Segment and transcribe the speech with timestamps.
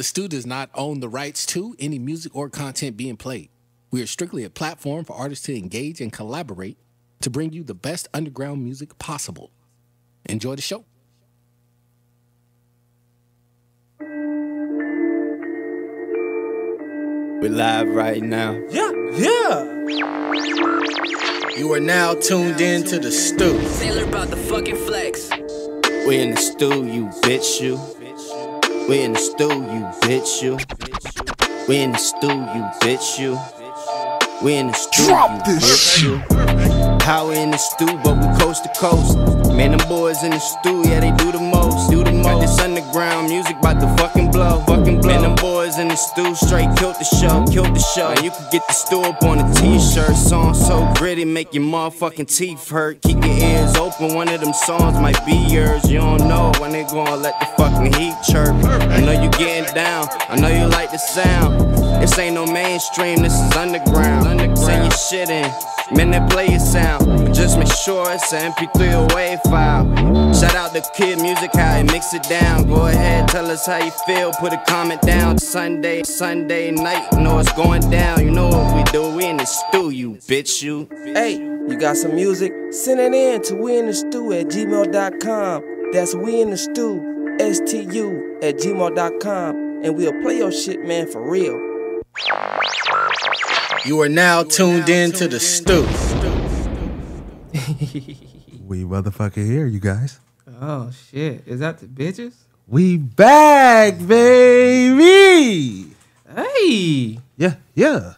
[0.00, 3.50] The Stu does not own the rights to any music or content being played.
[3.90, 6.78] We are strictly a platform for artists to engage and collaborate
[7.20, 9.50] to bring you the best underground music possible.
[10.24, 10.86] Enjoy the show.
[17.42, 18.52] We're live right now.
[18.70, 19.84] Yeah, yeah.
[21.58, 23.60] You are now tuned in to the Stu.
[23.78, 25.28] Taylor about the fucking flex.
[26.06, 27.78] We in the stew, you bitch, you.
[28.90, 30.58] We in the stew, you bitch, you.
[31.68, 33.38] We in the stew, you bitch, you.
[34.42, 36.16] We in the stew, Drop you this bitch, you.
[37.06, 39.16] How we in the stew, but we coast to coast.
[39.54, 41.88] Man, them boys in the stew, yeah, they do the most.
[41.88, 42.24] Do the most.
[42.24, 44.58] Got this underground music about to fucking blow.
[44.66, 45.08] Fucking blow.
[45.08, 47.44] Man, them boys in the stew straight killed the show.
[47.52, 48.08] Killed the show.
[48.08, 50.16] And you could get the stew up on a t-shirt.
[50.16, 53.02] Song so gritty, make your motherfucking teeth hurt.
[53.02, 55.90] Keep your ears open, one of them songs might be yours.
[55.90, 58.54] You don't know when they gonna let the fucking heat chirp.
[58.64, 61.60] I know you getting down, I know you like the sound.
[62.02, 64.26] This ain't no mainstream, this is underground.
[64.26, 64.58] underground.
[64.58, 65.50] Send your shit in,
[65.96, 67.06] man, that play your sound.
[67.06, 69.99] But just make sure it's an MP3 or WAV file.
[70.34, 72.68] Shout out to Kid Music, how he mix it down.
[72.68, 75.38] Go ahead, tell us how you feel, put a comment down.
[75.38, 78.24] Sunday, Sunday night, you know it's going down.
[78.24, 80.88] You know what we do, we in the stew, you bitch, you.
[81.14, 82.52] Hey, you got some music?
[82.70, 85.70] Send it in to we in the stew at gmail.com.
[85.92, 89.56] That's we in the Stu, S-T-U at gmail.com.
[89.82, 91.54] And we'll play your shit, man, for real.
[93.84, 95.86] You are now tuned in to the Stu.
[98.70, 100.20] We motherfucking here, you guys.
[100.60, 101.42] Oh shit!
[101.44, 102.34] Is that the bitches?
[102.68, 105.90] We back, baby.
[106.32, 108.14] Hey, Yeah, yeah.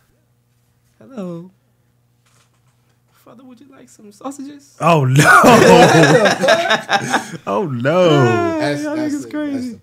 [0.98, 1.50] hello,
[3.12, 3.44] father.
[3.44, 4.77] Would you like some sausages?
[4.78, 5.25] Oh no.
[7.47, 8.59] oh no.
[8.59, 9.81] That's, y'all niggas crazy.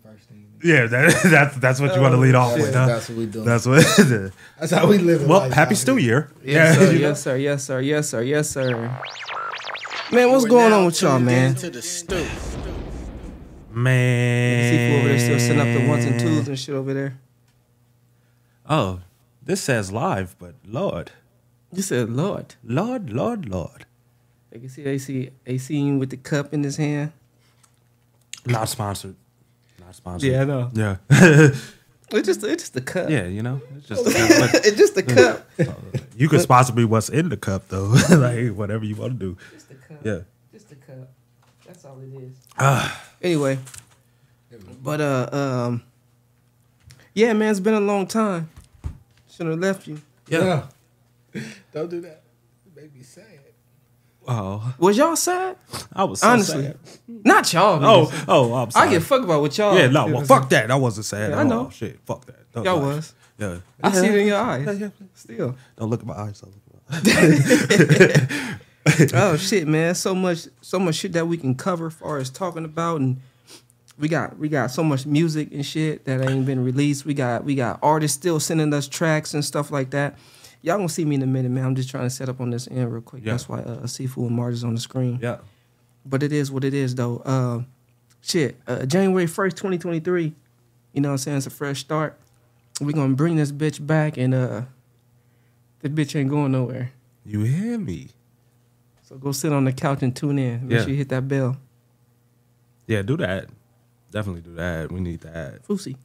[0.64, 2.86] Yeah, that, that's that's what you want to lead off That's, with, huh?
[2.86, 3.44] that's what we do.
[3.44, 4.32] That's what.
[4.60, 5.26] That's how we live.
[5.26, 6.30] well, happy stew year.
[6.44, 7.08] Yes, sir, you know?
[7.08, 9.00] yes, sir, yes, sir, yes, sir, yes, sir.
[10.12, 11.56] Man, what's going on with y'all, man?
[11.56, 12.26] To the Stu.
[13.72, 14.72] man.
[14.72, 17.20] People over there still setting up the ones and twos and shit over there.
[18.68, 19.02] Oh,
[19.44, 21.12] this says live, but Lord,
[21.72, 22.56] You said, Lord.
[22.64, 23.86] Lord, Lord, Lord.
[24.50, 27.12] They can see, they see, they see him with the cup in his hand.
[28.46, 29.16] Not sponsored.
[29.80, 30.32] Not sponsored.
[30.32, 30.72] Yeah, I know.
[30.74, 30.98] Yeah.
[32.12, 33.10] It's just, it's just the cup.
[33.10, 35.48] yeah, you know, it's just but it's just the cup.
[36.18, 39.38] you could sponsor me what's in the cup though, like whatever you want to do.
[39.54, 39.98] Just the cup.
[40.04, 40.20] Yeah.
[40.52, 41.10] Just the cup.
[41.66, 42.36] That's all it is.
[42.58, 43.04] Ah.
[43.22, 43.60] anyway,
[44.82, 45.84] but uh, um,
[47.14, 48.50] yeah, man, it's been a long time.
[49.30, 50.02] Shouldn't have left you.
[50.28, 50.64] Yeah.
[51.72, 52.24] Don't do that.
[52.66, 53.39] It make me sad.
[54.32, 55.58] Oh, Was y'all sad?
[55.92, 56.78] I was so Honestly, sad.
[57.08, 57.84] not y'all.
[57.84, 58.88] Oh, oh, I'm sorry.
[58.88, 59.76] I get fucked about what y'all.
[59.76, 60.70] Yeah, no, well, fuck that.
[60.70, 61.32] I wasn't sad.
[61.32, 61.64] Yeah, at I all.
[61.64, 61.70] know.
[61.72, 62.52] Shit, fuck that.
[62.54, 63.16] Don't Y'all was.
[63.40, 63.58] Yeah.
[63.82, 64.80] I see it in your eyes.
[64.80, 64.90] Yeah.
[65.16, 65.56] Still.
[65.78, 66.42] Don't look at my eyes.
[66.42, 68.38] Don't look at my
[68.98, 69.12] eyes.
[69.14, 69.96] oh shit, man!
[69.96, 73.20] So much, so much shit that we can cover, as far as talking about, and
[73.98, 77.06] we got we got so much music and shit that ain't been released.
[77.06, 80.18] We got we got artists still sending us tracks and stuff like that.
[80.62, 81.64] Y'all gonna see me in a minute, man.
[81.66, 83.24] I'm just trying to set up on this end real quick.
[83.26, 83.32] Yeah.
[83.34, 85.20] That's why uh, Seafood and Mars is on the screen.
[85.22, 85.38] yeah.
[86.06, 87.18] But it is what it is, though.
[87.26, 87.64] Uh,
[88.22, 90.34] shit, uh, January first, 2023.
[90.94, 91.38] You know what I'm saying?
[91.38, 92.18] It's a fresh start.
[92.82, 94.62] we gonna bring this bitch back, and uh,
[95.82, 96.92] the bitch ain't going nowhere.
[97.26, 98.10] You hear me?
[99.04, 100.64] So go sit on the couch and tune in.
[100.68, 100.82] Make Yeah.
[100.82, 101.58] sure you hit that bell.
[102.88, 103.46] Yeah, do that.
[104.12, 104.92] Definitely do that.
[104.92, 105.66] We need that.
[105.68, 105.96] Fousey.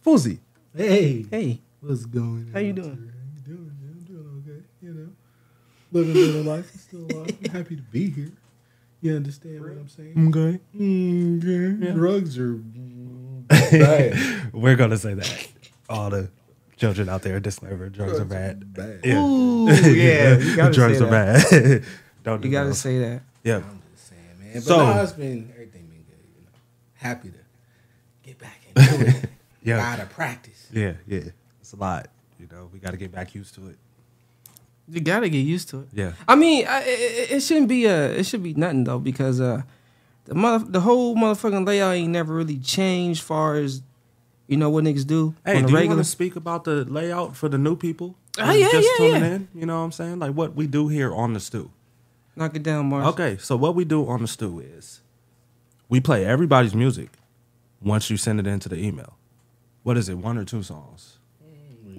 [0.00, 0.40] Fuzzy.
[0.76, 2.50] Hey, Hey, what's going on?
[2.52, 2.96] How you doing?
[2.96, 3.12] sir?
[3.12, 3.66] How you doing?
[3.80, 3.94] man?
[3.98, 4.64] I'm doing okay.
[4.90, 5.08] You know,
[5.92, 6.68] living a little life.
[6.74, 7.36] Still alive.
[7.44, 8.32] I'm happy to be here.
[9.00, 10.28] You understand what I'm saying?
[10.28, 10.58] Okay.
[10.74, 11.92] Okay.
[11.92, 14.52] Drugs are bad.
[14.52, 15.48] We're gonna say that.
[15.88, 16.28] All the
[16.76, 18.74] children out there, disclaimer, drugs are bad.
[18.74, 19.00] Bad.
[19.04, 19.22] Yeah.
[19.22, 21.50] Ooh, yeah, you drugs say are that.
[21.50, 21.84] bad.
[22.24, 22.80] Don't do You gotta those.
[22.80, 23.22] say that.
[23.44, 23.56] Yeah.
[23.58, 24.52] I'm just saying, man.
[24.54, 26.18] But So- no, it's been everything been good.
[26.36, 26.50] You know,
[26.94, 27.38] happy to
[28.24, 29.30] get back into it.
[29.62, 29.76] Yeah.
[29.76, 30.66] Gotta practice.
[30.72, 31.20] Yeah, yeah.
[31.60, 32.08] It's a lot.
[32.40, 33.76] You know, we got to get back used to it.
[34.90, 35.88] You gotta get used to it.
[35.92, 36.12] Yeah.
[36.26, 38.10] I mean, I, it, it shouldn't be a.
[38.10, 39.62] It should be nothing though because uh,
[40.24, 43.22] the mother, the whole motherfucking layout ain't never really changed.
[43.22, 43.82] Far as
[44.48, 45.96] you know what niggas do Hey, do the you regular.
[45.96, 48.16] want to speak about the layout for the new people?
[48.38, 49.34] Oh, yeah, just yeah, tuning yeah.
[49.36, 49.48] in.
[49.54, 50.18] You know what I'm saying?
[50.18, 51.70] Like what we do here on the Stu.
[52.36, 53.06] Knock it down, Mars.
[53.08, 55.02] Okay, so what we do on the Stu is
[55.88, 57.10] we play everybody's music
[57.80, 59.16] once you send it into the email.
[59.82, 60.18] What is it?
[60.18, 61.18] One or two songs?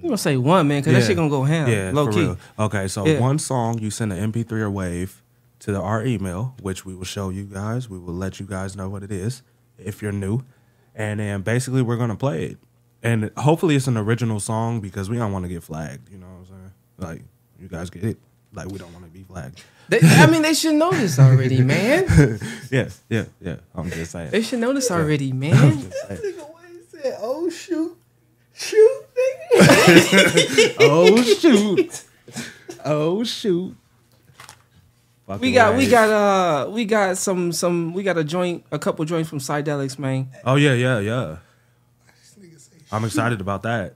[0.02, 1.08] You gonna say one man because that Yeah.
[1.08, 1.70] shit gonna go ham.
[1.70, 2.20] Yeah, low for key.
[2.22, 2.38] real.
[2.60, 3.20] Okay, so Yeah.
[3.20, 5.22] one song you send an MP3 or wave
[5.60, 7.90] to the, our email, which we will show you guys.
[7.90, 9.44] We will let you guys know what it is
[9.78, 10.42] if you're new,
[10.96, 12.58] and then basically we're gonna play it.
[13.04, 16.08] and hopefully it's an original song because we don't want to get flagged.
[16.12, 16.72] You know what I'm saying?
[17.00, 17.22] Like
[17.60, 18.18] you guys get it.
[18.54, 19.64] Like we don't want to be flagged.
[19.90, 22.06] They, I mean, they should know this already, man.
[22.70, 23.56] Yeah, yeah, yeah.
[23.74, 24.30] I'm just saying.
[24.32, 25.52] They should know this already, man.
[26.10, 27.98] Nigga Wayne said, "Oh shoot,
[28.62, 29.06] shoot,
[29.54, 32.04] nigga." oh shoot!
[32.86, 33.76] Oh shoot!
[35.40, 39.06] We got, we got, uh, we got some, some, we got a joint, a couple
[39.06, 40.30] joints from Psydelics, man.
[40.44, 41.38] Oh yeah, yeah, yeah.
[42.92, 43.96] I'm excited about that.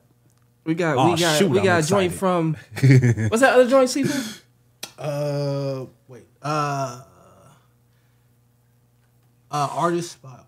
[0.63, 2.55] We got, Oh, we got, shoot, we I'm got a joint from.
[2.79, 4.41] What's that other joint, Seafood?
[4.97, 6.23] Uh, wait.
[6.41, 7.01] Uh,
[9.51, 10.39] uh, artist by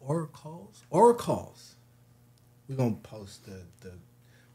[0.00, 0.82] Oracles.
[0.90, 1.55] Oracles.
[2.68, 3.92] We're gonna post the the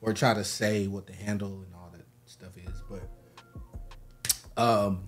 [0.02, 5.08] or try to say what the handle and all that stuff is, but um,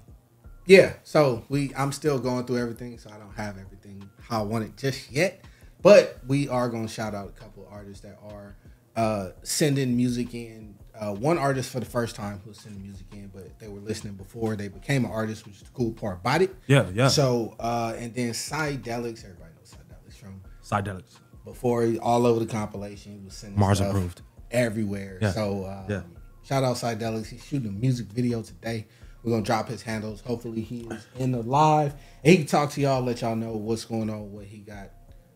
[0.65, 0.94] yeah.
[1.03, 4.65] So we, I'm still going through everything, so I don't have everything how I want
[4.65, 5.44] it just yet.
[5.81, 8.55] But we are gonna shout out a couple artists that are
[8.95, 10.75] uh sending music in.
[10.95, 14.13] Uh, one artist for the first time who's sending music in, but they were listening
[14.13, 16.55] before they became an artist, which is the cool part about it.
[16.67, 17.07] Yeah, yeah.
[17.07, 21.17] So uh, and then Psydelics, everybody knows Psydelics from Psydelics.
[21.45, 23.13] Before he- all over the compilation.
[23.19, 24.22] He was sending Mars stuff approved.
[24.51, 25.19] everywhere.
[25.22, 25.31] Yeah.
[25.31, 26.01] So um, Yeah.
[26.44, 27.28] shout out Psydelics.
[27.28, 28.88] He's shooting a music video today.
[29.24, 30.22] We're gonna drop his handles.
[30.22, 31.94] Hopefully he is in the live.
[32.24, 34.90] And he can talk to y'all, let y'all know what's going on, what he got,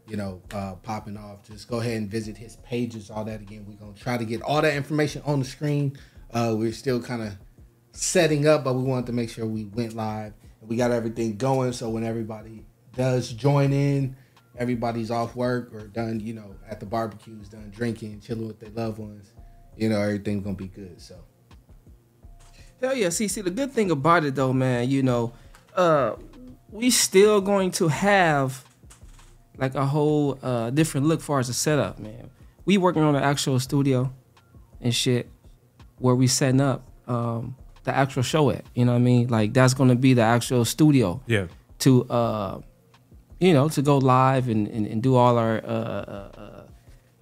[0.08, 1.44] you know, uh, popping off.
[1.44, 3.66] Just go ahead and visit his pages, all that again.
[3.68, 5.98] We're gonna try to get all that information on the screen.
[6.34, 7.34] Uh, we're still kind of
[7.94, 11.38] setting up, but we wanted to make sure we went live and we got everything
[11.38, 11.72] going.
[11.74, 12.66] So when everybody
[12.96, 14.16] does join in,
[14.58, 18.70] everybody's off work or done, you know, at the barbecues, done drinking, chilling with their
[18.72, 19.32] loved ones,
[19.76, 21.00] you know, everything's gonna be good.
[21.02, 21.16] So
[22.82, 23.10] Hell yeah.
[23.10, 25.34] See, see, the good thing about it though, man, you know,
[25.76, 26.14] uh,
[26.72, 28.64] we still going to have
[29.58, 32.30] like a whole uh different look for as a setup, man.
[32.66, 34.14] We working on an actual studio
[34.82, 35.30] and shit
[35.98, 38.66] where we setting up um the actual show at.
[38.76, 39.28] You know what I mean?
[39.30, 41.48] Like that's gonna be the actual studio Yeah.
[41.80, 42.62] to uh
[43.40, 46.64] you know to go live and, and, and do all our uh, uh,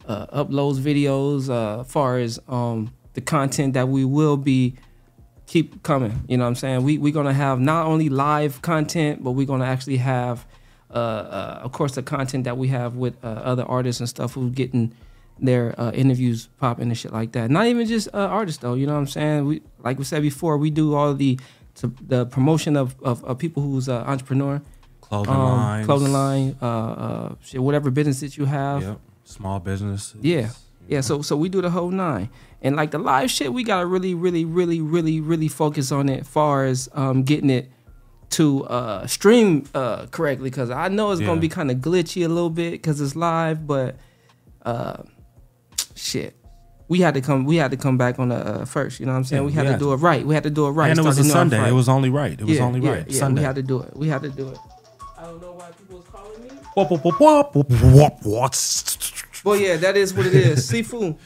[0.07, 4.75] uh, uploads videos uh far as um the content that we will be
[5.47, 6.23] keep coming.
[6.27, 6.83] You know what i'm saying?
[6.83, 10.45] We we're gonna have not only live content but we're gonna actually have
[10.91, 14.49] uh, uh of course the content that we have with other artists and stuff who
[14.49, 14.93] getting
[15.39, 17.51] their interviews popping and shit like that.
[17.51, 19.45] Not even just artists though you know what i'm saying?
[19.45, 21.39] We like we said before we do all the
[22.07, 24.61] the promotion of, of, of people who's uh, entrepreneur
[25.09, 25.85] Clothing um, lines.
[25.85, 28.81] clothing line, uh, uh, shit, whatever business that you have.
[28.81, 28.99] Yep.
[29.23, 30.13] Small business.
[30.21, 30.49] Yeah,
[30.87, 31.01] yeah.
[31.01, 32.29] So so we do the whole nine,
[32.61, 36.25] and like the live shit, we gotta really, really, really, really, really focus on it.
[36.25, 37.71] Far as um, getting it
[38.31, 41.27] to uh, stream uh, correctly, because I know it's Yeah.
[41.27, 43.95] gonna be kind of glitchy a little bit because it's live, but
[44.63, 45.03] uh,
[45.95, 46.35] shit.
[46.87, 47.45] We had to come.
[47.45, 48.99] We had to come back on the uh, first.
[48.99, 49.41] You know what I'm saying?
[49.41, 50.23] Yeah, we had we to do it right.
[50.23, 50.91] We had to do it right.
[50.91, 51.67] And it was a Sunday.
[51.67, 52.33] It was only right.
[52.39, 53.05] It was Yeah, only yeah, right.
[53.09, 53.41] Yeah, Sunday.
[53.41, 53.95] we had to do it.
[53.97, 54.59] We had to do it.
[55.17, 56.49] I don't know why people was calling me.
[56.75, 58.55] Wop, wop, wop, wop, wop, wop, wop.
[59.43, 60.69] Well, yeah, that is what it is.
[60.69, 61.17] Sifu.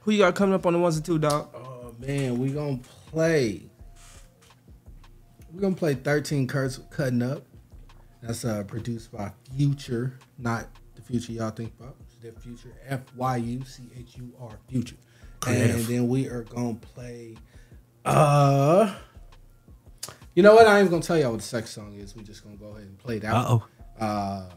[0.00, 1.48] Who you got coming up on the ones and two, dog?
[1.54, 2.80] Oh man, we gonna
[3.10, 3.62] play.
[5.52, 7.44] We're gonna play 13 Curts Cutting Up.
[8.22, 11.96] That's uh produced by Future, not the future y'all think about.
[12.00, 14.96] It's the future F Y U C H U R Future.
[15.46, 15.86] And Creative.
[15.86, 17.36] then we are gonna play
[18.04, 18.94] uh
[20.40, 20.66] you know what?
[20.66, 22.16] I ain't gonna tell y'all what the sex song is.
[22.16, 23.30] We're just gonna go ahead and play that.
[23.30, 23.44] one.
[23.44, 23.66] Uh-oh.
[24.02, 24.48] Uh,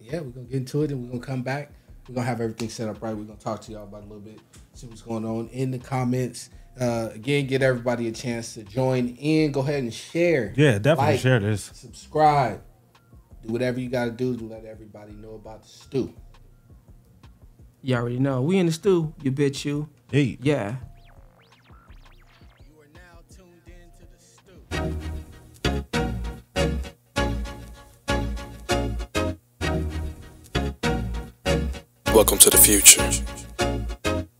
[0.00, 1.72] yeah, we're gonna get into it and we're gonna come back.
[2.08, 3.14] We're gonna have everything set up right.
[3.14, 4.38] We're gonna talk to y'all about a little bit,
[4.72, 6.48] see what's going on in the comments.
[6.80, 9.52] Uh, again, get everybody a chance to join in.
[9.52, 10.54] Go ahead and share.
[10.56, 11.70] Yeah, definitely Like, share this.
[11.74, 12.62] Subscribe.
[13.46, 16.14] Do whatever you gotta do to let everybody know about the Stu.
[17.82, 18.40] You already know.
[18.40, 19.12] We in the stew.
[19.22, 19.90] You bitch, you.
[20.10, 20.38] Hey.
[20.40, 20.76] Yeah.
[32.16, 33.04] Welcome to the future.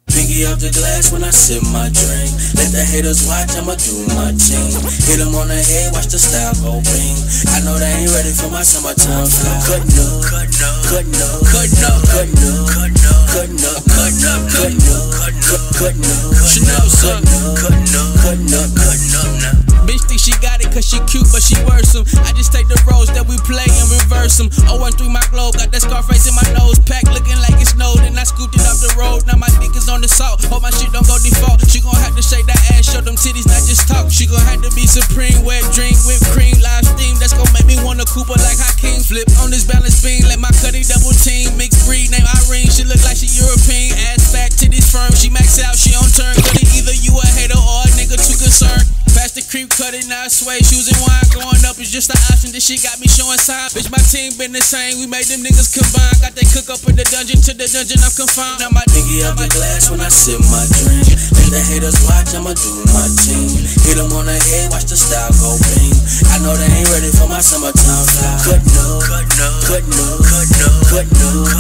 [0.09, 2.33] Pinky up the glass when I sip my drink.
[2.57, 4.73] Let the haters watch, I'ma do my thing.
[5.05, 7.17] Hit 'em on the head, watch the style go bing.
[7.53, 9.61] I know they ain't ready for my summertime flow.
[9.69, 14.25] Cutting up, cutting up, cutting up, cutting up, cutting up, cutting up, cutting up, cutting
[14.25, 16.33] up, cutting up, cutting up, cutting up.
[16.49, 17.21] Chanel son,
[17.61, 19.76] cutting up, cutting up, cutting up now.
[19.87, 22.03] Bitch think she got it cause she cute, but she worrisome.
[22.27, 24.51] I just take the roles that we play and reverse them.
[24.67, 26.79] Oh, through my globe, got that Scarface in my nose.
[26.83, 29.23] Pack looking like it snowed, and I scooped it off the road.
[29.31, 30.43] Now my dick is on the salt.
[30.51, 31.63] Hope my shit don't go default.
[31.71, 34.11] She gon' have to shake that ass, show them titties, not just talk.
[34.11, 37.15] She gon' have to be supreme, wet drink, whipped cream, live steam.
[37.23, 39.07] That's gon' make me wanna Cooper like Hakeem.
[39.07, 41.55] Flip on this balance beam, let my cutty double team.
[41.55, 42.71] Mixed breed, name Irene.
[42.75, 45.15] She look like she European, ass fat, titties firm.
[45.15, 48.15] She max out, she on turn, go to Either you a hater or a nigga
[48.15, 48.87] too concerned.
[49.11, 51.27] past the creep, cutting out sway, shoes and wine.
[51.35, 52.55] Going up is just an option.
[52.55, 53.75] This shit got me showing signs.
[53.75, 55.03] Bitch, my team been the same.
[55.03, 56.15] We made them niggas combine.
[56.23, 58.63] Got they cook up in the dungeon to the dungeon I'm confined.
[58.63, 61.11] Now my nigga up the glass when I sip my drink.
[61.11, 63.51] Let the haters watch, I'ma do my team.
[63.83, 65.91] Hit them on the head, watch the style go bing.
[66.31, 68.31] I know they ain't ready for my summertime fly.
[68.47, 71.51] Cut up, cut up, cut up, cut up, cut up,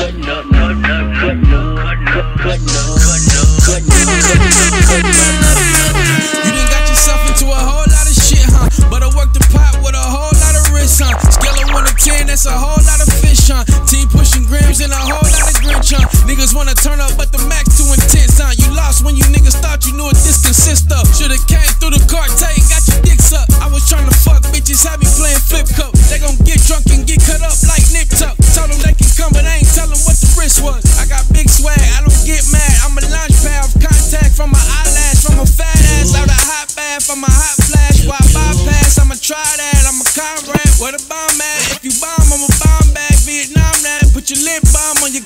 [0.00, 0.80] cut up, cut up,
[1.20, 1.76] cut up, cut up,
[2.40, 3.41] cut up, cutting up
[3.80, 3.96] no.
[6.44, 8.68] You done got yourself into a whole lot of shit, huh?
[8.92, 11.16] But I worked the pot with a whole lot of risk, huh?
[11.32, 13.64] Scale of 1 to 10, that's a whole lot of fish, huh?
[13.88, 16.04] Team pushing grams and a whole lot of grinch, huh?
[16.28, 18.52] Niggas wanna turn up, but the max too intense, huh?
[18.52, 20.44] You lost when you niggas thought you knew what this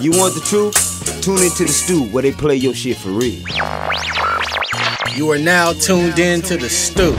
[0.00, 0.74] You want the truth?
[1.22, 3.42] Tune into the stew where they play your shit for real.
[5.16, 7.16] You are now tuned in to the Stu.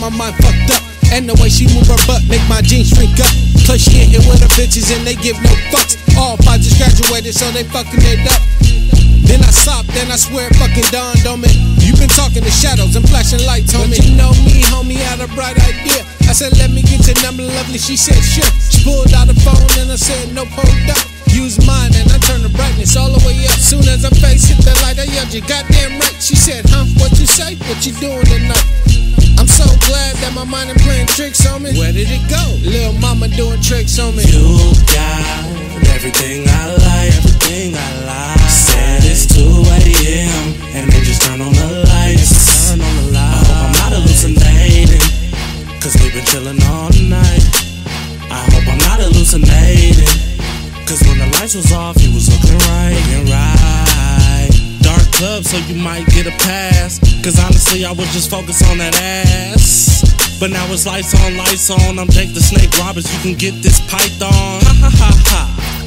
[0.00, 0.82] My mind fucked up.
[1.12, 3.30] And the way she move her butt make my jeans shrink up.
[3.68, 6.00] Plus she hitting with her bitches and they give no fucks.
[6.16, 8.40] All five just graduated, so they fucking it up.
[9.28, 11.52] Then I stop, then I swear it fucking dawned on me.
[11.84, 14.00] You been talking to shadows and flashing lights, homie.
[14.00, 16.02] But you know me, homie, had a bright idea.
[16.26, 17.78] I said, let me get your number, lovely.
[17.78, 18.48] She said, sure.
[18.72, 21.04] She pulled out the phone and I said, no, hold up.
[21.30, 23.58] Use mine and I turned the brightness all the way up.
[23.60, 26.18] Soon as her face hit the light, I yelled, you goddamn right.
[26.18, 27.54] She said, huh, what you say?
[27.68, 28.89] What you doing tonight?
[29.90, 31.74] I'm glad that my mind ain't playing tricks on me.
[31.74, 32.38] Where did it go?
[32.62, 34.22] Lil' mama doing tricks on me.
[34.22, 35.18] You got
[35.90, 38.38] everything I like, everything I like.
[38.46, 40.54] Said it's 2 a.m.
[40.78, 42.70] and they just turn on the lights.
[42.70, 43.50] Turn on the lights.
[43.50, 45.02] I hope I'm not hallucinating,
[45.82, 47.42] cause we've been chilling all night.
[48.30, 50.06] I hope I'm not hallucinating,
[50.86, 53.79] cause when the lights was off, you was looking right, looking right.
[55.20, 56.96] Club, so you might get a pass.
[57.20, 60.00] Cause honestly, I was just focused on that ass.
[60.40, 61.98] But now it's lights on, lights on.
[61.98, 64.32] I'm Jake the Snake Roberts, you can get this python.
[64.64, 65.42] Ha ha ha ha.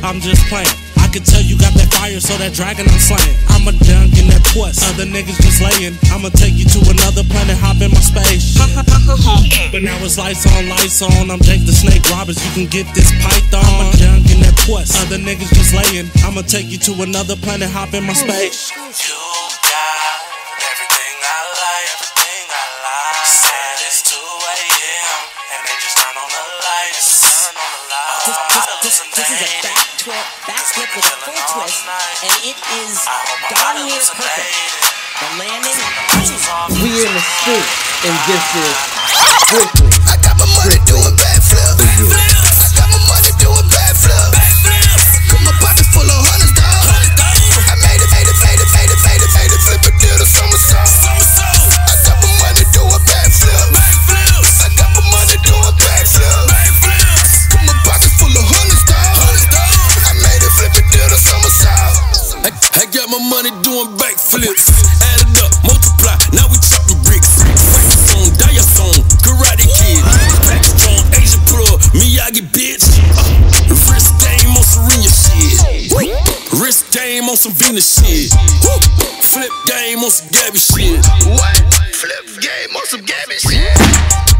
[0.05, 0.69] I'm just playing.
[1.01, 3.33] I can tell you got that fire, so that dragon I'm slaying.
[3.49, 4.13] I'm a dunk
[4.61, 5.97] other niggas just laying.
[6.11, 8.53] I'ma take you to another planet, hop in my space.
[9.73, 11.31] But now it's lights on, lights on.
[11.31, 13.65] I'm Jake the Snake Roberts, you can get this python.
[13.65, 16.11] I'm a dunk in that puss, other niggas just laying.
[16.23, 18.69] I'ma take you to another planet, hop in my space.
[28.93, 31.81] This, is a back twist, back flip with a full twist,
[32.21, 32.93] and it is
[33.49, 34.53] darn near perfect.
[35.17, 35.81] The landing,
[36.77, 37.69] We in the street,
[38.05, 38.77] and this is
[39.49, 39.97] strictly.
[40.05, 41.12] I got my money doing
[77.43, 78.31] some Venus shit.
[78.63, 78.79] Woo.
[79.21, 81.05] Flip game on some Gabby shit.
[81.27, 81.57] What?
[81.91, 83.35] Flip game on some shit.
[83.35, 84.32] Shit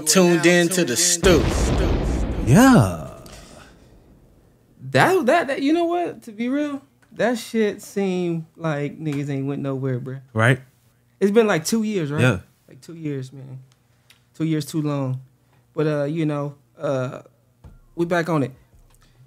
[0.00, 1.42] now tuned in to the stoop.
[2.46, 3.06] Yeah.
[4.90, 6.22] That that that you know what?
[6.22, 10.18] To be real, that shit seemed like niggas ain't went nowhere, bro.
[10.32, 10.60] Right?
[11.20, 12.20] It's been like two years, right?
[12.20, 12.38] Yeah.
[12.68, 13.60] Like two years, man.
[14.34, 15.20] Two years too long.
[15.74, 17.22] But uh, you know, uh
[17.94, 18.52] we back on it.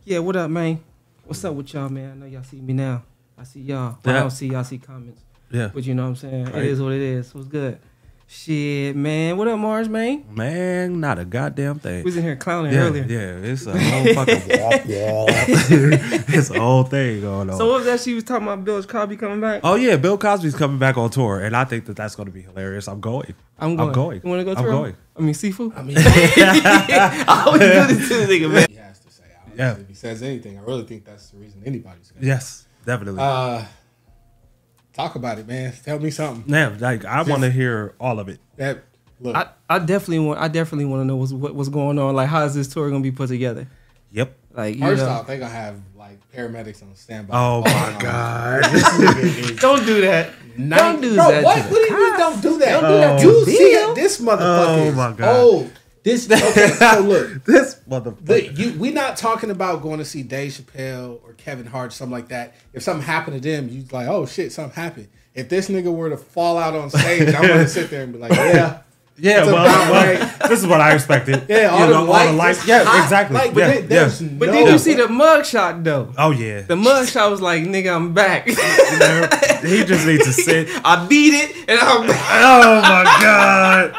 [0.05, 0.83] Yeah, what up, man?
[1.25, 2.11] What's up with y'all, man?
[2.11, 3.03] I know y'all see me now.
[3.37, 3.97] I see y'all.
[4.03, 4.19] Well, I Yeah.
[4.21, 5.21] don't see y'all see comments.
[5.49, 5.69] Yeah.
[5.73, 6.45] But you know what I'm saying?
[6.45, 6.55] Right.
[6.55, 7.33] It is what it is.
[7.33, 7.79] What's good?
[8.36, 9.38] Shit, man.
[9.38, 10.26] What up, Mars, man?
[10.32, 11.98] Man, not a goddamn thing.
[11.98, 13.04] We was in here clowning yeah, earlier.
[13.04, 15.26] Yeah, it's a whole fucking wall wall.
[15.30, 17.58] it's a whole thing going on.
[17.58, 19.62] So what was that she was talking about Bill Cosby coming back?
[19.63, 22.34] oh yeah, Bill Cosby's coming back on tour, and I think that that's going to
[22.34, 22.88] be hilarious.
[22.88, 23.36] I'm going.
[23.60, 23.89] I'm going.
[23.89, 24.22] I'm going.
[24.24, 24.98] You want to go I'm going.
[25.15, 25.72] I mean, seafood.
[25.76, 28.67] I mean, I always do this to this nigga, man.
[28.67, 29.24] he has to say.
[29.26, 29.74] I don't Yeah.
[29.74, 32.26] know if he says anything, I really think that's the reason anybody's going.
[32.26, 33.22] Yes, definitely.
[33.22, 33.63] Uh,
[34.93, 35.73] talk about it, man.
[35.84, 36.51] Tell me something.
[36.51, 38.39] yeah, like I want to hear all of it.
[38.58, 38.84] That
[39.19, 39.36] look.
[39.36, 40.39] I, I definitely want.
[40.39, 42.15] I definitely want to know what's what, what's going on.
[42.15, 43.67] Like, how is this tour gonna be put together?
[44.12, 44.38] Yep.
[44.53, 47.34] Like, you First know, off, they gonna have like paramedics on standby.
[47.36, 48.63] Oh my god.
[48.65, 50.29] This nigga is don't do that.
[50.58, 50.79] nice.
[50.79, 51.43] Don't do Bro, that.
[51.43, 51.56] What?
[51.56, 52.19] to What the do you mean?
[52.19, 52.82] Don't do that.
[52.82, 53.95] Don't do oh, that to You see bill.
[53.95, 55.39] This motherfucker Oh my God.
[55.39, 55.71] old.
[56.03, 56.67] This okay.
[56.67, 58.25] So look, this motherfucker.
[58.25, 62.11] the, you, we not talking about going to see Dave Chappelle or Kevin Hart, something
[62.11, 62.55] like that.
[62.73, 65.07] If something happened to them, you'd like, oh shit, something happened.
[65.33, 68.19] If this nigga were to fall out on stage, I'm gonna sit there and be
[68.19, 68.81] like, yeah,
[69.17, 70.49] yeah, It's well, well, right.
[70.49, 71.45] this is what I expected.
[71.49, 73.03] yeah, all, You the, know, lights, Yeah, hot.
[73.03, 73.35] exactly.
[73.37, 74.29] Like, but yeah, there- there's yeah.
[74.37, 76.13] But did you see the mugshot though?
[76.17, 76.61] Oh yeah.
[76.63, 78.45] The mugshot was like, nigga, I'm back.
[78.47, 80.67] he just needs to sit.
[80.83, 82.29] I beat it, and I'm back.
[82.43, 83.95] Oh my god.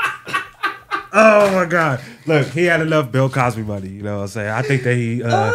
[1.17, 2.01] Oh my god.
[2.27, 3.89] Look, he had enough Bill Cosby money.
[3.89, 4.51] You know what I'm saying?
[4.51, 5.53] I think that he uh,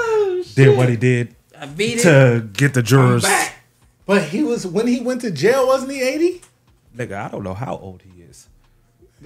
[0.56, 2.04] did what he did I beat it.
[2.04, 3.24] to get the jurors.
[3.24, 3.56] back.
[4.06, 6.42] But he was when he went to jail, wasn't he 80?
[6.96, 8.48] Nigga, I don't know how old he is.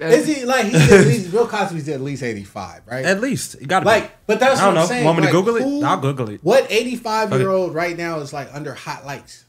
[0.00, 3.04] Is he like he's at least Bill Cosby's at least 85, right?
[3.04, 4.88] At least you got to Like, but that's I don't what I'm know.
[4.88, 5.04] saying.
[5.04, 5.62] Want me to like, Google it?
[5.62, 6.40] who- I'll Google it.
[6.42, 9.44] What 85 year old right now is like under hot lights?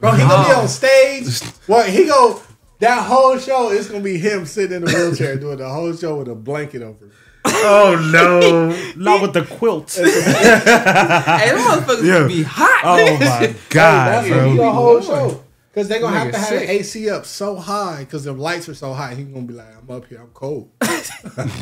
[0.00, 0.60] Bro, he gonna be Oh.
[0.62, 1.40] on stage.
[1.68, 2.42] What he go?
[2.80, 6.16] That whole show is gonna be him sitting in a wheelchair doing the whole show
[6.18, 7.06] with a blanket over.
[7.06, 7.12] him.
[7.48, 9.92] Oh no, not with the quilt.
[9.94, 12.12] hey, them motherfuckers Yeah.
[12.14, 12.80] gonna be hot.
[12.84, 14.64] Oh my god, That's gonna be bro.
[14.66, 15.42] the whole show.
[15.74, 18.66] Cause they're gonna have Nigga to have the AC up so high because the lights
[18.68, 19.14] are so high.
[19.14, 20.70] He's gonna be like, "I'm up here, I'm cold."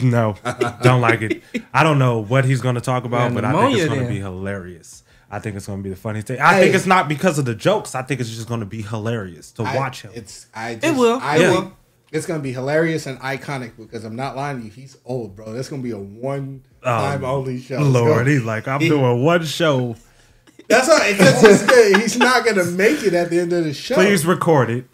[0.02, 0.36] No,
[0.82, 1.42] don't like it.
[1.72, 4.00] I don't know what he's going to talk about, Yeah, but I think it's going
[4.00, 4.12] to then.
[4.14, 5.02] be hilarious.
[5.34, 6.40] I think it's going to be the funniest thing.
[6.40, 6.60] I Hey.
[6.62, 7.94] think it's not because of the jokes.
[7.94, 10.12] I think it's just going to be hilarious to I- watch him.
[10.14, 10.76] It's I.
[10.76, 11.18] Just, will.
[11.20, 11.72] I It will.
[12.12, 14.70] It's gonna be hilarious and iconic because I'm not lying to you.
[14.70, 15.52] He's old, bro.
[15.52, 17.78] That's gonna be a one oh, time only show.
[17.78, 19.96] Oh, Lord, So- he's like, I'm doing one show.
[20.68, 21.96] That's why because he's, good.
[22.00, 23.96] he's not gonna make it at the end of the show.
[23.96, 24.84] Please record it.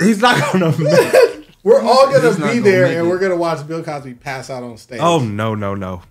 [0.00, 0.82] He's not going to.
[0.82, 3.08] Make- we're all gonna He's not be gonna there and it.
[3.08, 4.98] we're gonna watch Bill Cosby pass out on stage.
[5.00, 6.02] oh, no, no, no.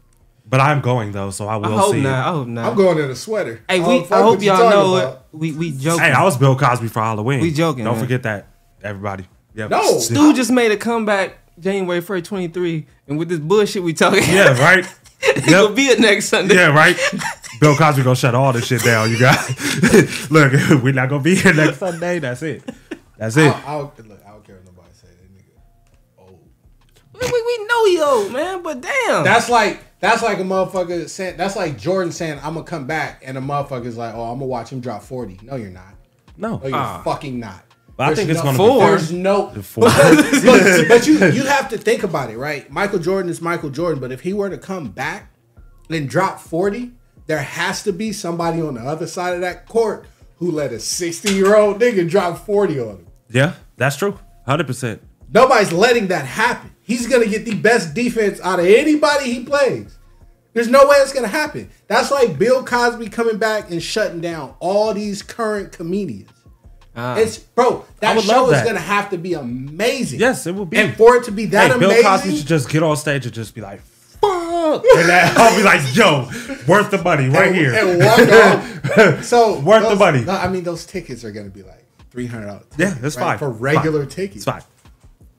[0.54, 2.28] But I'm going, though, so I will I will hope see not.
[2.28, 2.66] I hope not.
[2.70, 3.64] I'm going in a sweater.
[3.68, 4.00] Hey, don't we.
[4.02, 5.14] fuck I hope you y'all know about.
[5.14, 5.20] it.
[5.32, 6.04] We we joking.
[6.04, 7.40] Hey, I was Bill Cosby for Halloween.
[7.40, 8.04] We joking, Don't man.
[8.04, 8.50] forget that,
[8.84, 9.26] everybody.
[9.56, 9.72] Yep.
[9.72, 9.98] No.
[9.98, 14.22] Stu just made a comeback January first, twenty three, and with this bullshit we talking,
[14.28, 14.86] Yeah, right?
[15.44, 16.54] he gonna be it next Sunday.
[16.54, 16.98] Yeah, right.
[17.60, 20.30] Bill Cosby gonna shut all this shit down, you guys.
[20.30, 22.20] Look, we're not gonna be here next Sunday.
[22.20, 22.64] That's it.
[23.18, 23.52] That's it.
[23.66, 24.23] I'll, I'll, look,
[27.26, 31.08] We, we, we know he old man, but damn, That's like that's like a motherfucker
[31.10, 34.40] saying that's like Jordan saying I'm gonna come back and a motherfucker's like, oh, I'm
[34.40, 35.40] gonna watch him drop 40.
[35.44, 35.96] No, you're not.
[36.38, 36.58] No.
[36.58, 37.02] No, you're ah.
[37.04, 37.64] fucking not.
[37.96, 38.80] But I There's think it's no- gonna Four.
[38.80, 39.84] be There's no Four.
[39.86, 42.70] but, but you you have to think about it, right?
[42.72, 45.32] Michael Jordan is Michael Jordan, but if he were to come back
[45.90, 46.92] and drop 40,
[47.28, 50.06] there has to be somebody on the other side of that court
[50.38, 53.08] who let a 60 year old nigga drop 40 on him.
[53.30, 54.20] Yeah, that's true.
[54.46, 55.02] Hundred percent.
[55.32, 56.73] Nobody's letting that happen.
[56.84, 59.98] He's gonna get the best defense out of anybody he plays.
[60.54, 61.70] There's no way it's gonna happen.
[61.88, 66.30] That's like Bill Cosby coming back and shutting down all these current comedians.
[66.96, 67.16] Ah.
[67.16, 70.20] it's bro, that show love is gonna have to be amazing.
[70.20, 70.78] Yes, it will be.
[70.78, 73.26] And for it to be that Hey, Bill amazing, Cosby should just get on stage
[73.26, 76.30] and just be like, "Fuck," and that, I'll be like, "Yo,
[76.68, 79.26] worth the money right and, here." and.
[79.26, 80.24] So Worth the money.
[80.24, 82.66] No, I mean those tickets are gonna be like three hundred dollars.
[82.78, 83.40] Yeah, that's fine.
[83.40, 83.60] for Fine.
[83.60, 84.36] regular tickets.
[84.36, 84.62] It's fine.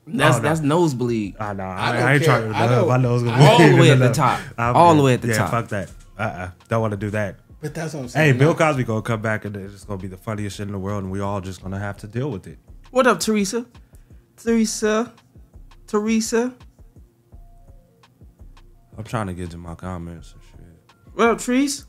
[0.06, 0.48] That's Oh, no.
[0.48, 1.36] that's nosebleed.
[1.40, 1.64] I know.
[1.64, 2.40] I I, don't I, ain't care.
[2.40, 2.58] trying to.
[2.58, 4.40] I know- my nose gonna I- be All the way at the top.
[4.58, 5.50] I'm All the way at the yeah, top.
[5.50, 5.90] Fuck that.
[6.18, 6.22] Uh.
[6.22, 7.36] uh Don't want to do that.
[7.60, 8.38] But that's what I'm Hey, saying.
[8.38, 11.02] Bill Cosby gonna come back and it's gonna be the funniest shit in the world,
[11.04, 12.58] and we all just gonna have to deal with it.
[12.90, 13.64] What up, Teresa?
[14.36, 15.12] Teresa,
[15.86, 16.52] Teresa.
[18.98, 20.60] I'm trying to get to my comments and shit.
[21.14, 21.86] What up, Trees?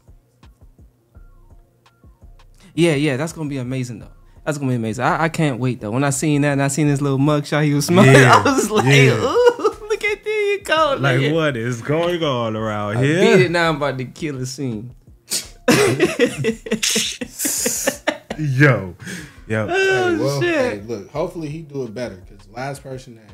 [2.73, 4.11] Yeah, yeah, that's gonna be amazing though.
[4.45, 5.03] That's gonna be amazing.
[5.03, 5.91] I, I can't wait though.
[5.91, 8.53] When I seen that and I seen this little mugshot he was smoking, Yeah, I
[8.53, 9.15] was like, yeah.
[9.15, 11.01] ooh, look at this cold.
[11.01, 11.31] Like yeah.
[11.33, 13.21] what is going on around I here?
[13.37, 13.69] beat it now.
[13.69, 14.93] I'm about to kill the scene.
[18.37, 18.95] Yo,
[19.47, 19.67] yo.
[19.69, 19.77] Oh,
[20.09, 20.73] hey, well, Oh, shit.
[20.73, 23.31] hey, look, hopefully he do it better because last person that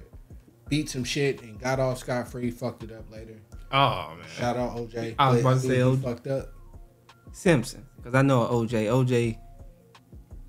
[0.70, 3.42] beat some shit and got off scot free fucked it up later.
[3.72, 4.28] Oh man.
[4.38, 5.16] Shout out OJ.
[5.18, 6.04] I was about to say OJ.
[6.04, 6.50] fucked up.
[7.32, 8.86] Simpson, because I know OJ.
[8.86, 9.38] OJ.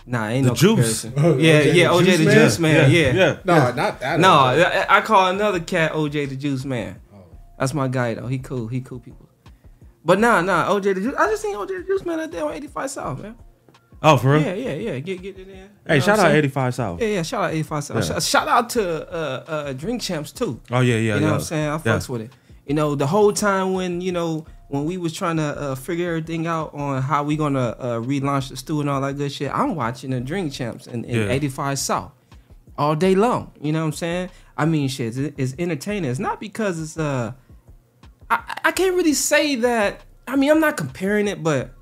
[0.07, 1.03] Nah, ain't The no Juice.
[1.03, 1.41] comparison.
[1.41, 2.35] Yeah, OJ yeah, the OJ Juice the Man?
[2.35, 2.91] Juice Man.
[2.91, 3.39] Yeah, yeah.
[3.45, 4.21] No, not that.
[4.21, 4.87] No, OJ.
[4.89, 7.01] I, I call another cat OJ the Juice Man.
[7.15, 7.19] Oh.
[7.59, 8.27] That's my guy though.
[8.27, 8.67] He cool.
[8.69, 9.29] He cool people.
[10.05, 11.15] But nah, nah, OJ the Juice.
[11.17, 13.37] I just seen OJ the Juice Man out there on 85 South, man.
[14.05, 14.43] Oh, for real?
[14.43, 14.99] Yeah, yeah, yeah.
[14.99, 15.57] Get get it in.
[15.57, 17.01] You Hey, shout out 85 South.
[17.01, 17.23] Yeah, yeah.
[17.23, 18.11] Shout out 85 South.
[18.11, 18.19] Yeah.
[18.19, 20.61] Shout out to uh, uh, Drink Champs too.
[20.73, 21.15] Oh yeah, yeah.
[21.15, 21.27] you know yeah.
[21.27, 21.69] what I'm saying?
[21.69, 21.79] I Yeah.
[21.79, 22.33] fucks with it.
[22.67, 26.09] You know, the whole time when you know when we was trying to uh, figure
[26.09, 29.53] everything out on how we gonna uh, relaunch the Stu and all that good shit,
[29.53, 31.31] I'm watching the Drink Champs in, in Yeah.
[31.31, 32.13] 85 South
[32.79, 33.53] all day long.
[33.61, 34.31] You know what I'm saying?
[34.57, 36.11] I mean, shit, it's, it's entertaining.
[36.11, 37.33] It's not because it's uh,
[38.31, 40.01] I I can't really say that.
[40.27, 41.75] I mean, I'm not comparing it, but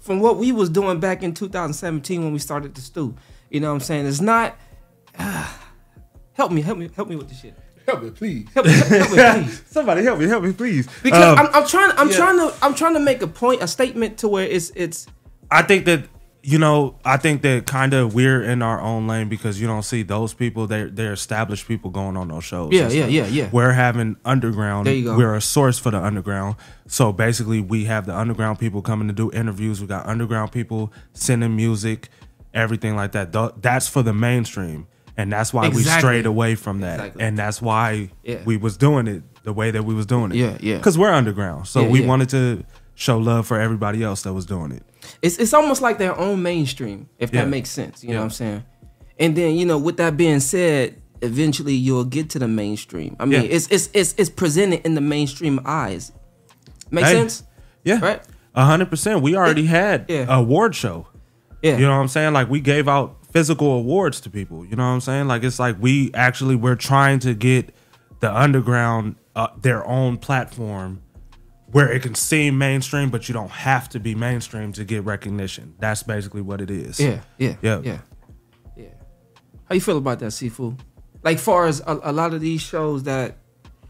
[0.00, 3.14] from what we was doing back in 2017 when we started the Stu,
[3.50, 4.06] you know what I'm saying?
[4.06, 4.56] It's not.
[6.32, 7.54] help me, help me, help me with the shit.
[7.86, 8.46] Help me, please.
[8.54, 8.98] Help me, help me,
[9.44, 9.62] please.
[9.66, 10.88] Somebody help me, help me, please.
[11.02, 12.16] Because Um, I'm, I'm trying, I'm yeah.
[12.16, 15.06] trying to, I'm trying to make a point, a statement to where it's, it's.
[15.50, 16.04] I think that
[16.48, 19.82] you know, I think that kind of we're in our own lane because you don't
[19.82, 20.68] see those people.
[20.68, 22.72] They're they're established people going on those shows.
[22.72, 23.50] Yeah, yeah, yeah, yeah.
[23.52, 24.86] We're having underground.
[24.86, 25.16] There you go.
[25.16, 26.54] We're a source for the underground.
[26.86, 29.80] So basically, we have the underground people coming to do interviews.
[29.80, 32.10] We got underground people sending music,
[32.54, 33.32] everything like that.
[33.60, 37.22] That's for the mainstream, and that's why we strayed away from that, Exactly.
[37.24, 38.38] and that's why Yeah.
[38.44, 40.36] we was doing it the way that we was doing it.
[40.36, 40.76] Yeah, yeah.
[40.76, 42.06] Because we're underground, so Yeah, we yeah.
[42.08, 44.82] wanted to show love for everybody else that was doing it.
[45.22, 48.02] It's, it's almost like their own mainstream, if that makes sense.
[48.02, 48.64] You know what I'm saying?
[49.18, 53.16] And then, you know, with that being said, eventually you'll get to the mainstream.
[53.18, 56.12] I mean, it's, it's it's it's presented in the mainstream eyes.
[56.90, 57.42] Make Hey, sense?
[57.84, 58.00] Yeah.
[58.00, 58.22] Right?
[58.54, 59.22] A hundred percent.
[59.22, 61.06] We already had a award show.
[61.62, 61.76] Yeah.
[61.78, 62.32] You know what I'm saying?
[62.34, 64.64] Like we gave out physical awards to people.
[64.64, 65.28] You know what I'm saying?
[65.28, 67.74] Like it's like we actually we're trying to get
[68.20, 71.02] the underground uh, their own platform
[71.70, 75.74] where it can seem mainstream, but you don't have to be mainstream to get recognition.
[75.78, 76.98] That's basically what it is.
[76.98, 77.80] Yeah, yeah, Yeah.
[77.84, 77.98] yeah,
[78.74, 78.86] yeah.
[79.66, 80.82] How you feel about that, Seafood?
[81.22, 83.36] Like, far as a, a lot of these shows that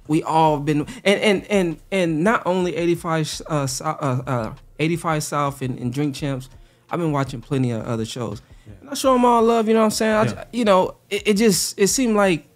[0.08, 5.62] we all been and and and and not only 85 uh, uh, uh 85 South
[5.62, 6.50] and, and Drink Champs.
[6.90, 8.42] I've been watching plenty of other shows.
[8.80, 9.68] And I show them all love.
[9.68, 10.14] You know what I'm saying?
[10.14, 10.44] I Yeah.
[10.52, 12.46] you know, it, it just it seemed like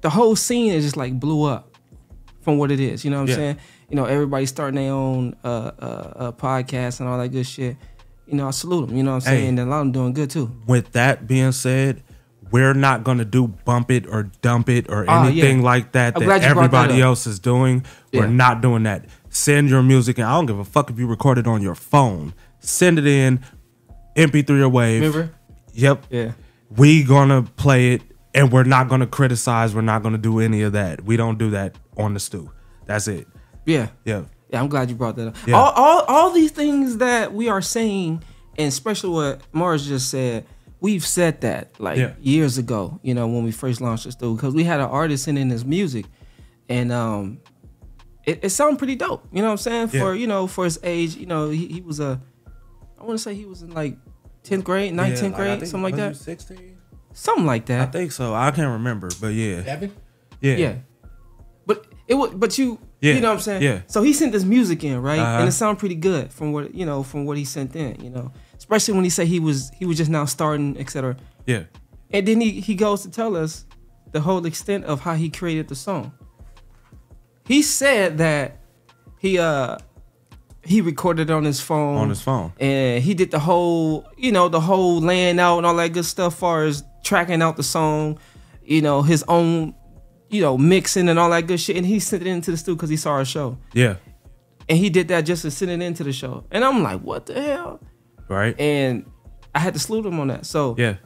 [0.00, 1.76] the whole scene is just like blew up
[2.42, 3.04] from what it is.
[3.04, 3.34] You know what I'm Yeah.
[3.36, 3.56] saying?
[3.90, 5.82] You know, everybody's starting their own uh, uh,
[6.16, 7.76] uh, podcast and all that good shit.
[8.26, 8.96] You know, I salute them.
[8.96, 9.40] You know what I'm Hey.
[9.42, 9.58] saying?
[9.58, 10.50] And a lot of them doing good too.
[10.66, 12.02] With that being said,
[12.50, 15.44] we're not gonna do bump it or dump it or Ah, yeah.
[15.44, 17.84] anything like that I'm that brought that everybody else is doing.
[18.12, 19.06] We're not doing that.
[19.28, 21.74] Send your music and I don't give a fuck if you record it on your
[21.74, 22.32] phone.
[22.60, 23.40] Send it in
[24.16, 25.00] MP3 or wave.
[25.02, 25.34] Remember?
[25.72, 26.06] Yep.
[26.10, 26.32] Yeah.
[26.76, 28.02] We gonna play it
[28.34, 29.74] and we're not gonna criticize.
[29.74, 31.04] We're not gonna do any of that.
[31.04, 32.50] We don't do that on the Stu.
[32.86, 33.26] That's it.
[33.66, 33.88] Yeah.
[34.04, 34.24] Yeah.
[34.50, 35.36] Yeah, I'm glad you brought that up.
[35.46, 35.56] Yeah.
[35.56, 38.22] All, all, all these things that we are saying,
[38.56, 40.46] and especially what Mars just said,
[40.80, 42.12] we've said that like Yeah.
[42.20, 43.00] years ago.
[43.02, 45.50] You know, when we first launched the studio, because we had an artist in in
[45.50, 46.06] his music,
[46.68, 47.38] and um,
[48.24, 49.26] it, it sounded pretty dope.
[49.32, 49.90] You know what I'm saying?
[49.92, 50.00] Yeah.
[50.00, 52.20] For you know, for his age, you know, he, he was a,
[53.04, 53.96] I want to say he was in like
[54.44, 56.24] 10th grade, 19th Yeah, like, grade, think- something like was that.
[56.24, 56.78] 16?
[57.12, 57.88] Something like that.
[57.88, 58.34] I think so.
[58.34, 59.60] I can't remember, but yeah.
[59.60, 59.92] Devin?
[60.40, 60.56] Yeah.
[60.56, 60.74] Yeah.
[61.66, 63.62] But it was but you Yeah, you know what I'm saying?
[63.62, 63.82] yeah.
[63.86, 65.18] So he sent this music in, right?
[65.18, 65.38] Uh-huh.
[65.40, 68.10] And it sounded pretty good from what you know, from what he sent in, you
[68.10, 68.32] know.
[68.56, 71.16] Especially when he said he was he was just now starting, etc.
[71.46, 71.64] Yeah.
[72.10, 73.64] And then he, he goes to tell us
[74.12, 76.12] the whole extent of how he created the song.
[77.46, 78.60] He said that
[79.18, 79.78] he uh
[80.64, 81.96] he recorded on his phone.
[81.98, 82.52] On his phone.
[82.58, 86.04] And he did the whole, you know, the whole laying out and all that good
[86.04, 88.18] stuff far as tracking out the song,
[88.64, 89.74] you know, his own,
[90.30, 91.76] you know, mixing and all that good shit.
[91.76, 93.58] And he sent it into the studio because he saw our show.
[93.72, 93.96] Yeah.
[94.68, 96.44] And he did that just to send it into the show.
[96.50, 97.80] And I'm like, what the hell?
[98.28, 98.58] Right.
[98.58, 99.04] And
[99.54, 100.46] I had to salute him on that.
[100.46, 100.96] So Yeah.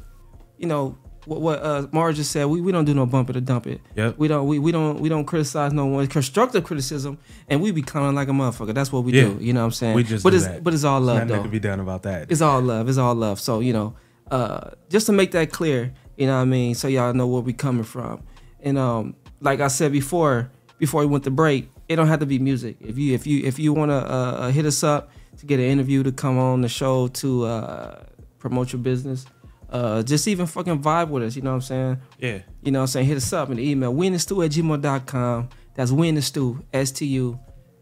[0.57, 0.97] you know
[1.29, 2.47] what, what uh Mars just said.
[2.47, 3.81] We, we don't do no bump it or dump it.
[3.97, 4.19] Yep.
[4.19, 6.07] We don't we, we don't we don't criticize no one.
[6.07, 8.75] Constructive criticism, and we be clowning like a motherfucker.
[8.75, 9.25] That's what we Yeah.
[9.25, 9.39] do.
[9.41, 9.95] You know what I'm saying?
[9.95, 10.65] We just but do it's that.
[10.65, 11.43] but it's all love Nothing though.
[11.43, 12.31] can be done about that.
[12.31, 12.89] It's all love.
[12.89, 13.39] It's all love.
[13.41, 13.95] So you know,
[14.31, 16.75] uh, just to make that clear, you know what I mean.
[16.75, 18.23] So y'all know where we coming from.
[18.61, 22.27] And um, like I said before, before we went to break, it don't have to
[22.27, 22.77] be music.
[22.81, 24.01] If you if you if you want to uh,
[24.41, 28.03] uh, hit us up to get an interview to come on the show to uh,
[28.41, 29.25] promote your business,
[29.71, 31.37] uh, just even fucking vibe with us.
[31.37, 31.99] You know what I'm saying?
[32.19, 32.39] Yeah.
[32.63, 33.07] You know what I'm saying?
[33.07, 35.49] Hit us up in the email, winthestu at gmail.com.
[35.75, 37.39] That's winthestu, S-T-U,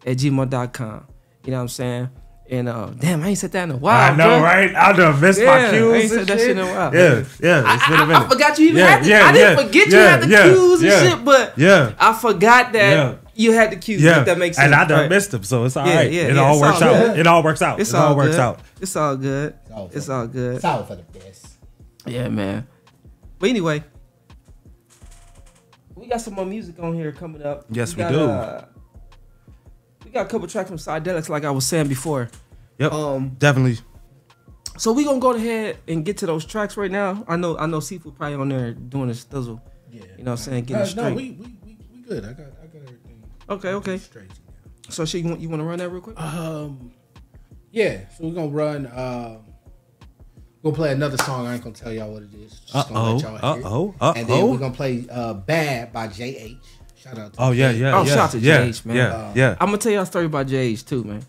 [0.06, 1.06] at gmail.com.
[1.44, 2.10] You know what I'm saying?
[2.48, 4.12] And uh, damn, I ain't said that in a while.
[4.12, 4.42] I know, bruh.
[4.42, 4.74] right?
[4.74, 5.82] I done missed Yeah, my cues.
[5.82, 6.94] I ain't and said that shit in a while.
[6.94, 7.74] Yeah, yeah.
[7.74, 8.22] It's been a I, minute.
[8.22, 10.22] I forgot you even Yeah, had the, yeah, I didn't yeah, forget you yeah, had
[10.22, 11.94] the yeah, cues and shit, but yeah.
[11.98, 13.14] I forgot that Yeah.
[13.34, 14.00] you had the cues.
[14.00, 14.66] Yeah, If that makes sense.
[14.66, 15.10] and I done Right.
[15.10, 16.08] missed them, so it's all right.
[16.08, 17.18] Yeah, yeah, it yeah, all it's works all out.
[17.18, 17.80] It all works out.
[17.80, 18.40] It's it all, all works good.
[18.40, 18.60] out.
[18.80, 19.54] It's all good.
[19.74, 20.54] all It's all good.
[20.56, 21.55] It's all for the best.
[22.06, 22.66] Yeah, man.
[23.38, 23.84] But anyway,
[25.94, 27.64] we got some more music on here coming up.
[27.70, 28.20] Yes, we got, do.
[28.20, 28.64] Uh,
[30.04, 32.28] we got a couple tracks from Psydelics, like I was saying before.
[32.78, 33.78] Yep, Um, definitely.
[34.78, 37.24] So we gonna go ahead and get to those tracks right now.
[37.26, 39.60] I know, I know, Seafood probably on there doing his thizzle.
[39.90, 40.02] Yeah.
[40.18, 40.64] You know what I'm saying?
[40.64, 41.08] Getting Uh, straight.
[41.10, 42.24] no, we, we, we, we good.
[42.24, 43.24] I got I got everything.
[43.48, 43.96] Okay, okay.
[43.98, 44.30] Straight.
[44.90, 46.20] So, she, you want you want to run that real quick?
[46.20, 46.92] Um,
[47.70, 48.06] yeah.
[48.10, 48.86] So we're gonna run.
[48.94, 49.45] Um,
[50.66, 51.46] we're gonna play another song.
[51.46, 52.58] I ain't gonna tell y'all what it is.
[52.60, 53.66] Just gonna let Uh-oh, y'all hear it.
[53.66, 54.46] uh-oh, And then uh-oh.
[54.50, 56.56] we're gonna play uh, "Bad" by JH.
[56.96, 57.32] Shout out.
[57.34, 57.78] to Oh yeah, JH.
[57.78, 58.96] yeah, oh, yeah, shout out to yeah, JH, man.
[58.96, 61.24] Yeah, yeah, I'm gonna tell y'all a story about JH too, man.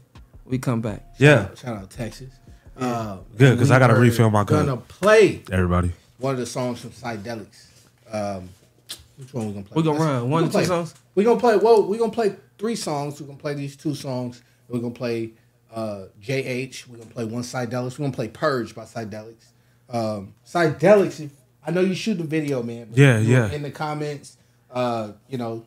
[0.45, 1.05] We come back.
[1.19, 1.53] yeah.
[1.53, 2.33] Shout out Texas.
[2.79, 4.65] Uh, Good, 'cause I gotta we refill my were cup.
[4.65, 5.91] Gonna play Everybody.
[6.17, 7.65] one of the songs from Psydelics.
[8.11, 8.49] Um,
[9.17, 9.75] which one we gonna play?
[9.75, 10.95] We gonna Let's- run we one gonna or two play- songs?
[11.13, 11.57] We gonna play.
[11.57, 13.19] Well, we gonna play three songs.
[13.21, 14.41] We're gonna play these two songs.
[14.67, 15.31] We're gonna play
[15.73, 16.87] uh, JH.
[16.87, 17.97] We're gonna play one Psydelics.
[17.99, 19.45] We're gonna play Purge by Psydelics.
[19.89, 21.19] Um, Psydelics.
[21.19, 21.31] If,
[21.65, 22.87] I know you shoot the video, man.
[22.89, 23.51] but Yeah, yeah.
[23.51, 24.37] In the comments,
[24.71, 25.65] uh, you know,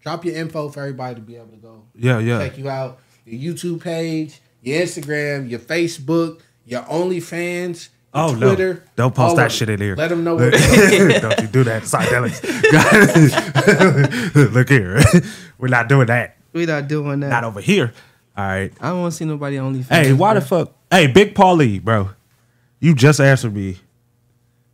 [0.00, 1.82] drop your info for everybody to be able to go.
[1.94, 2.38] Yeah, yeah.
[2.38, 2.98] Check you out.
[3.26, 7.88] Your YouTube page, your Instagram, your Facebook, your OnlyFans.
[7.88, 8.54] your Oh no!
[8.54, 9.94] Twitter, Don't post that shit in here.
[9.94, 10.36] Let them know.
[10.36, 12.42] What Don't you do that, Psydelics.
[14.54, 14.98] Look here,
[15.58, 16.36] we're not doing that.
[16.54, 17.28] We're not doing that.
[17.28, 17.92] Not over here.
[18.38, 18.72] All right.
[18.80, 19.88] I don't want to see nobody on OnlyFans.
[19.88, 20.72] Hey, why the fuck?
[20.92, 22.10] Hey, Big Paulie, bro.
[22.78, 23.78] You just answered me.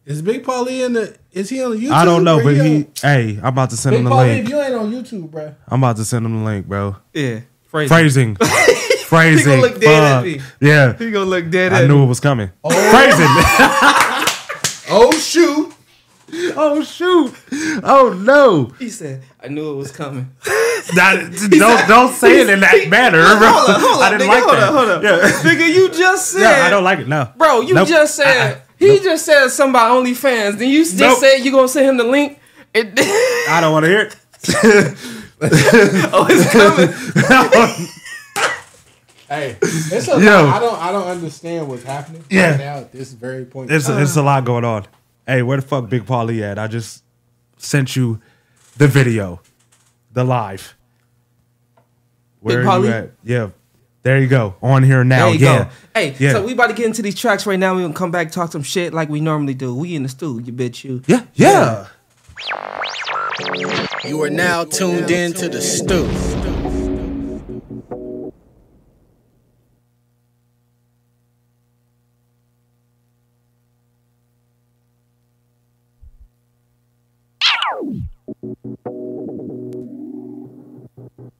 [0.05, 1.16] Is Big Paulie in the?
[1.33, 1.90] Is he on the YouTube?
[1.92, 2.87] I don't know, Or but on- he.
[3.00, 4.48] Hey, I'm about to send Big him the Paulie, if link.
[4.50, 5.55] you ain't on YouTube, bro.
[5.66, 6.96] I'm about to send him the link, bro.
[7.14, 7.88] Yeah, phrasing.
[8.37, 8.37] Phrasing.
[8.37, 9.38] Phrasing.
[9.38, 10.40] He gonna look dead at me.
[10.61, 10.96] Yeah.
[10.98, 12.50] He gonna look dead I at knew it was coming.
[12.62, 12.70] Oh.
[12.90, 13.27] Phrasing.
[14.87, 15.73] Oh shoot!
[16.57, 17.33] oh shoot.
[17.85, 18.73] Oh no.
[18.79, 20.31] He said, "I knew it was coming."
[20.97, 23.49] That, don't don't say it in that manner, bro.
[23.53, 24.62] hold up, hold up, I didn't nigga, like hold that.
[24.68, 25.03] up, hold up.
[25.03, 25.51] Yeah.
[25.51, 27.09] Nigga, you just said, Yeah, I don't like it.
[27.09, 27.62] No, bro.
[27.62, 27.88] You Nope.
[27.88, 28.61] just said Uh-uh.
[28.79, 30.59] he just said something about OnlyFans.
[30.59, 31.18] Then you just Nope.
[31.20, 32.38] said you gonna send him the link.
[32.75, 32.92] It,
[33.49, 34.16] I don't want to hear it.
[36.12, 37.88] oh, it's coming.
[39.27, 40.16] Hey, it's a Yo.
[40.18, 40.57] lot.
[40.57, 40.79] I don't.
[40.83, 42.51] I don't understand what's happening Yeah.
[42.51, 43.70] right now at this very point.
[43.73, 44.87] It's it's a lot going on.
[45.26, 46.58] Hey, where the fuck Big Paulie at?
[46.58, 47.02] I just
[47.56, 48.20] sent you
[48.76, 49.40] the video,
[50.12, 50.74] the live.
[52.40, 53.10] Where Big are you at?
[53.22, 53.50] Yeah,
[54.02, 54.54] there you go.
[54.60, 55.26] On here now.
[55.26, 55.64] There you yeah.
[55.64, 55.70] go.
[55.94, 56.32] Hey, yeah.
[56.32, 57.74] so we about to get into these tracks right now.
[57.74, 59.74] We gonna come back talk some shit like we normally do.
[59.74, 60.84] We in the stew, you bitch.
[60.84, 61.02] You.
[61.06, 61.88] yeah, yeah.
[64.04, 66.43] You are now tuned in to the Stu.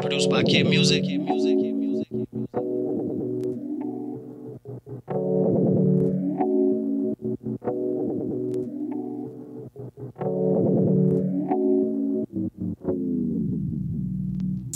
[0.05, 1.03] Produced by Kid Music.
[1.03, 1.57] Music.
[1.57, 1.75] Music.
[1.75, 2.09] Music.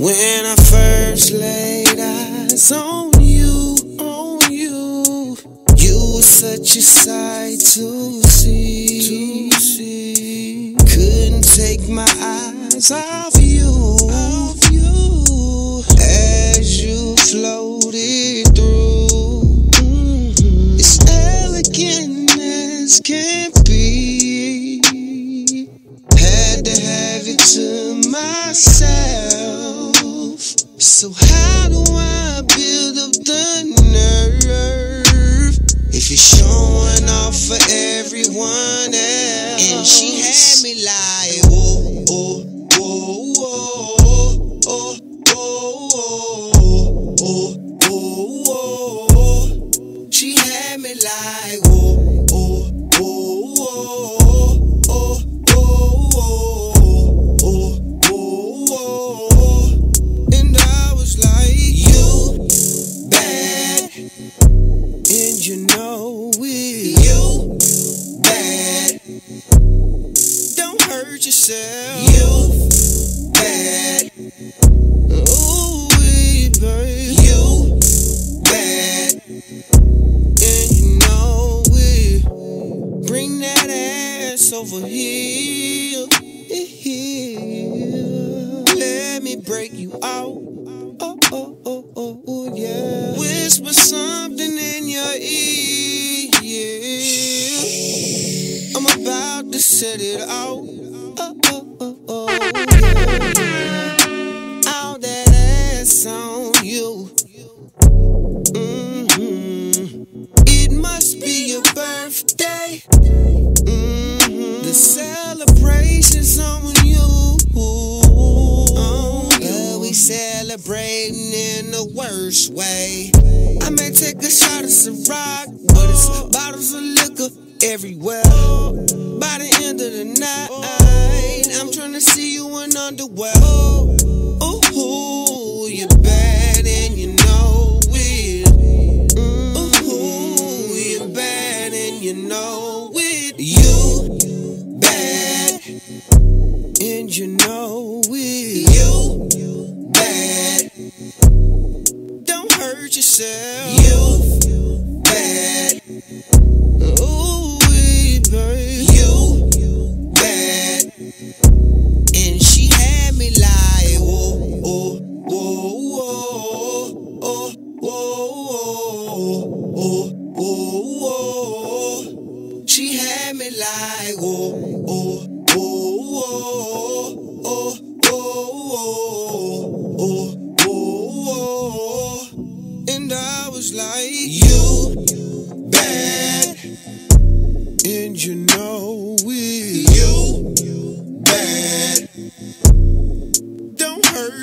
[0.01, 5.37] When I first laid eyes on you, on you,
[5.77, 9.51] you were such a sight to see.
[9.51, 10.77] To see.
[10.79, 13.67] Couldn't take my eyes off you,
[14.11, 14.58] off you
[17.31, 19.39] floated through.
[19.77, 20.79] Mhm.
[20.79, 24.81] It's elegant as can be.
[26.17, 27.69] Had to have it to
[28.09, 29.97] myself.
[30.79, 33.47] So how do I build up the
[33.93, 35.59] nerve
[35.93, 39.71] if you're showing off for everyone else?
[39.73, 41.08] And she had me like,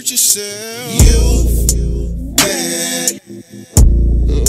[0.05, 1.01] hurt yourself.
[1.73, 3.21] You bad.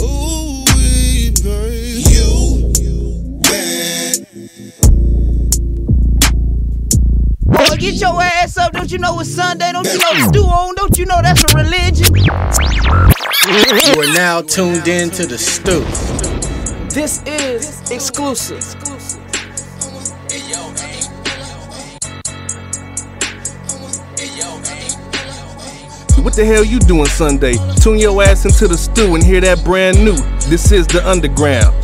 [0.01, 2.05] Ooh, wee, babe.
[2.11, 4.27] You bad.
[7.47, 8.73] Well, get your ass up.
[8.73, 9.73] Don't you know it's Sunday?
[9.73, 10.75] Don't you know it's due on?
[10.75, 12.15] Don't you know that's a religion?
[12.17, 15.81] You are now tuned in to the Stu.
[16.91, 18.86] This is exclusive.
[26.27, 27.55] what the hell you doing Sunday?
[27.77, 30.17] Tune your ass into the Stu and hear that brand new.
[30.51, 31.76] This is the underground.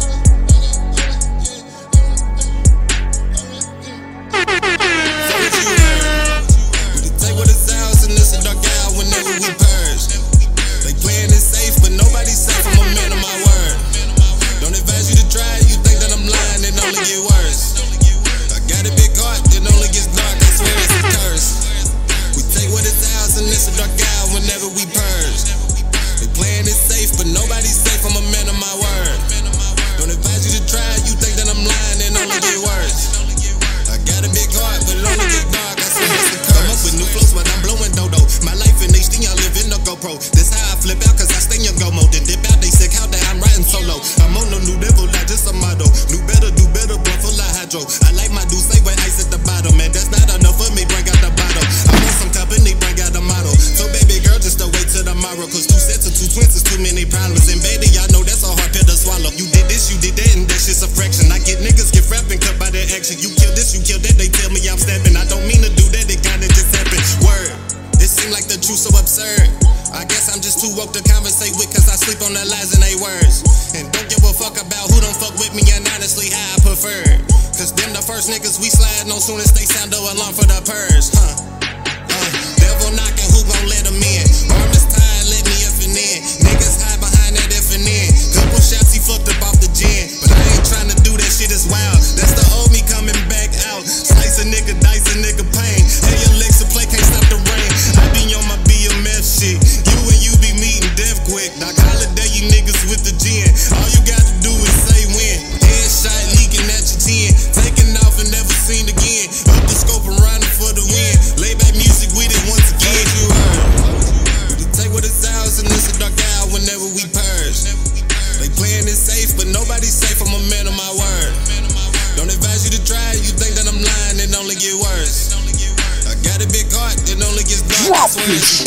[128.03, 128.65] Drop this.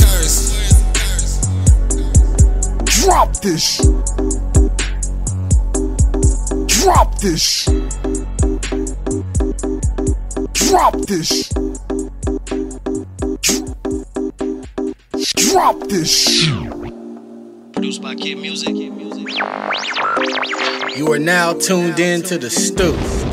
[2.85, 3.81] Drop this.
[6.67, 7.65] Drop this.
[10.53, 11.49] Drop this.
[15.33, 16.47] Drop this.
[17.73, 18.73] Produced by Kid Music.
[20.95, 23.24] You are now tuned in to the Stu.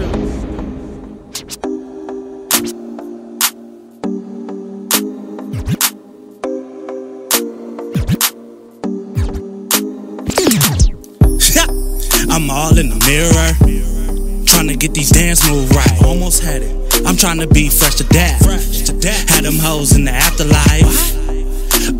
[14.92, 16.04] Get these dance moves right.
[16.04, 17.06] Almost had it.
[17.06, 18.44] I'm trying to be fresh to death.
[18.44, 19.28] Fresh to death.
[19.28, 21.22] Had them hoes in the afterlife.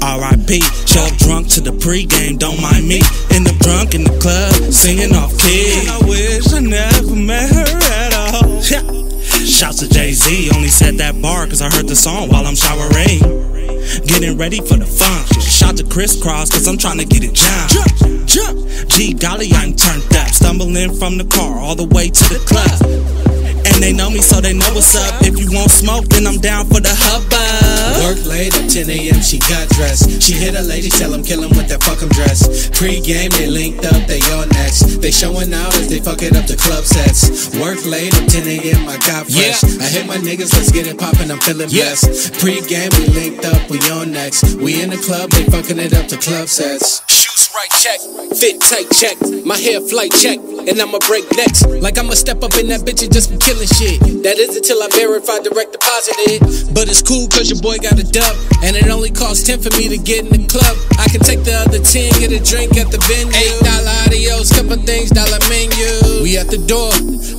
[0.02, 0.60] R.I.P.
[0.86, 3.00] Show up drunk to the pregame, don't mind me.
[3.30, 5.86] End up drunk in the club, singing off key.
[5.88, 8.60] I wish I never met her at all.
[8.62, 12.54] Shouts to Jay Z, only said that bar cause I heard the song while I'm
[12.54, 13.61] showering.
[14.00, 15.40] Getting ready for the fun.
[15.40, 18.26] Shout to Crisscross cause I'm trying to get it jump.
[18.26, 18.88] Jump.
[18.88, 20.28] G golly, I'm turned up.
[20.28, 23.41] Stumbling from the car all the way to the club.
[23.64, 25.22] And they know me, so they know what's up.
[25.22, 28.02] If you want smoke, then I'm down for the hubbub.
[28.02, 29.20] Work late at 10 a.m.
[29.22, 30.22] She got dressed.
[30.22, 32.68] She hit a lady, tell him kill him with that fuck 'em dress.
[32.70, 35.00] Pre-game, they linked up, they on next.
[35.00, 37.54] They showing out as they fuck it up the club sets.
[37.58, 38.88] Work late at 10 a.m.
[38.88, 39.62] I got fresh.
[39.64, 41.30] I hit my niggas, let's get it poppin'.
[41.30, 42.34] I'm feeling blessed.
[42.40, 44.54] Pre-game, we linked up, we on next.
[44.56, 47.02] We in the club, they fucking it up the club sets.
[47.42, 48.00] Shoes right check,
[48.36, 51.64] fit tight check, my hair flight check, and I'ma break necks.
[51.66, 53.98] Like I'ma step up in that bitch and just be killing shit.
[54.22, 56.74] That is until I verify direct deposit it.
[56.74, 59.70] But it's cool cause your boy got a dub, and it only costs 10 for
[59.78, 60.76] me to get in the club.
[60.98, 63.34] I can take the other 10, get a drink at the venue.
[63.34, 66.22] Eight dollar adios, couple things, dollar menu.
[66.22, 66.92] We at the door,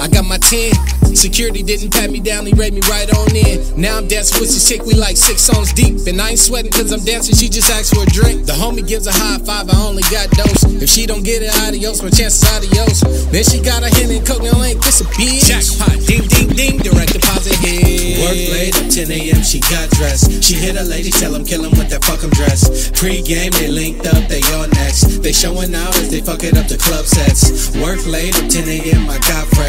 [0.04, 0.93] I got my 10.
[1.16, 3.62] Security didn't pat me down, he rate me right on in.
[3.80, 6.08] Now I'm dancing with this chick, we like six songs deep.
[6.08, 8.46] And I ain't sweating cause I'm dancing, she just asked for a drink.
[8.46, 10.64] The homie gives a high five, I only got dose.
[10.82, 13.02] If she don't get it, adios, my chances adios.
[13.32, 15.48] Then she got a hand in coke, no ain't this a bitch.
[15.48, 18.20] Jackpot, ding ding ding, direct deposit hit.
[18.20, 20.44] Work late at 10 a.m., she got dressed.
[20.44, 22.92] She hit a lady, tell him kill him with that fuck 'em dress.
[22.92, 25.24] Pre-game, they linked up, they on next.
[25.24, 27.72] They showing out as they fuck it up the club sets.
[27.78, 29.63] Work late at 10 a.m., I got fresh.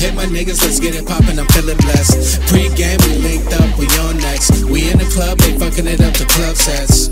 [0.00, 2.40] I hit my niggas, let's get it poppin', I'm feeling blessed.
[2.48, 4.64] Pre-game, we linked up, we on next.
[4.64, 7.10] We in the club, they fucking it up the club sets.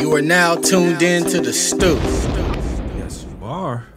[0.00, 1.96] You are now tuned in to the Stu.
[2.96, 3.88] Yes, you are.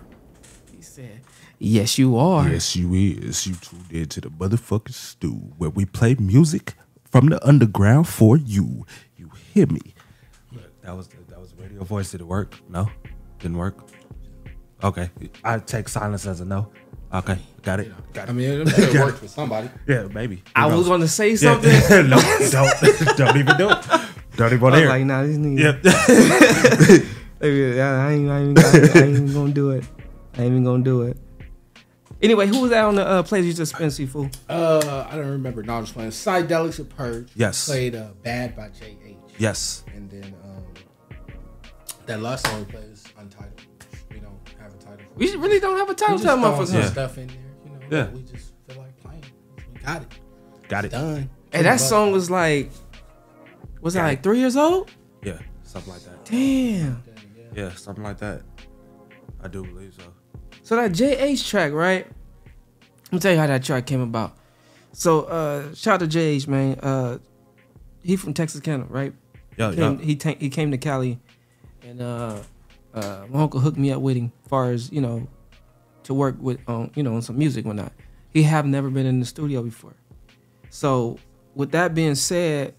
[0.76, 1.22] He said,
[1.60, 2.50] Yes, you are.
[2.50, 3.46] Yes, you is.
[3.46, 6.74] You tuned in to the motherfucking Stu where we play music
[7.14, 8.88] from the underground for you.
[9.18, 9.94] You hear me?
[10.82, 12.10] That was that was radio voice.
[12.10, 12.56] Did it work?
[12.68, 12.90] No,
[13.38, 13.78] didn't work.
[14.84, 15.12] Okay,
[15.44, 16.72] I take silence as a no.
[17.14, 17.92] Okay, got it.
[18.14, 18.32] Got it.
[18.32, 19.70] I mean, it better Got work for somebody.
[19.88, 20.42] Yeah, maybe.
[20.56, 21.36] I Who was gonna say Yeah.
[21.36, 21.72] something.
[22.10, 22.18] no,
[22.50, 23.88] don't don't even do it.
[24.36, 25.60] Don't even want I was like, nah, these niggas.
[25.60, 27.08] Yep.
[27.42, 29.84] Maybe, I ain't, I, ain't, I ain't even gonna do it.
[30.36, 31.18] I ain't even gonna do it.
[32.24, 34.36] Anyway, who was that on the uh, plays you just spent, Seafood?
[34.50, 35.62] Uh, I don't remember.
[35.62, 36.12] No, I'm just playing.
[36.12, 37.30] Psydelics of Purge.
[37.36, 37.66] Yes.
[37.68, 39.18] Played uh, Bad by J.H.
[39.38, 39.84] Yes.
[39.94, 40.64] And then um,
[42.06, 43.62] that last song we played is Untitled.
[44.10, 44.98] We don't have a title.
[45.00, 45.38] for We it.
[45.38, 46.92] really don't have a title We just throwing some motherfucker.
[46.92, 47.38] stuff in there.
[47.66, 48.10] You know, Yeah.
[48.12, 49.26] we just feel like playing.
[49.74, 50.08] We got it.
[50.70, 50.92] Got it.
[50.92, 51.30] Done.
[51.52, 52.72] And that song was like,
[53.82, 54.90] was that like three years old?
[55.24, 56.24] Yeah, something like that.
[56.26, 57.04] Damn.
[57.54, 58.44] Yeah, something like that.
[59.44, 60.13] I do believe so.
[60.74, 62.08] So that JH track, right?
[63.06, 64.36] Let me tell you how that track came about.
[64.92, 66.80] So uh shout out to JH, man.
[66.80, 67.20] Uh
[68.02, 69.14] he from Texas Canada, right?
[69.56, 70.04] Yeah, he came, yeah.
[70.06, 71.20] He, ta- he came to Cali
[71.84, 72.40] and uh
[72.92, 75.28] uh my uncle hooked me up with him far as, you know,
[76.06, 77.94] to work with on, you know, on some music and whatnot.
[78.32, 79.94] He have never been in the studio before.
[80.72, 81.20] So
[81.54, 82.74] with that being said,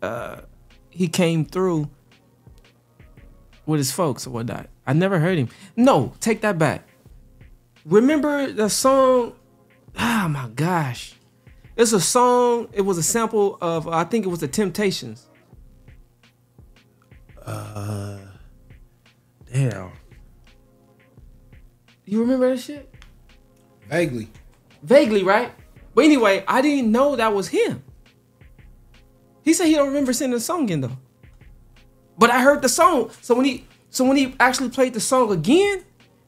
[0.00, 0.40] uh
[0.88, 1.90] he came through
[3.66, 4.70] with his folks or whatnot.
[4.86, 5.50] I never heard him.
[5.76, 6.88] No, take that back.
[7.84, 9.34] Remember the song?
[9.96, 11.14] Ah, my gosh.
[11.76, 12.68] It's a song.
[12.72, 15.28] It was a sample of, I think it was the Temptations.
[17.44, 18.18] Uh,
[19.52, 19.90] damn.
[22.06, 22.92] You remember that shit?
[23.88, 24.30] Vaguely.
[24.82, 25.52] Vaguely, right?
[25.94, 27.82] But anyway, I didn't know that was him.
[29.42, 30.96] He said he don't remember singing the song again though.
[32.16, 33.10] But I heard the song.
[33.20, 35.84] So when he so when he actually played the song again,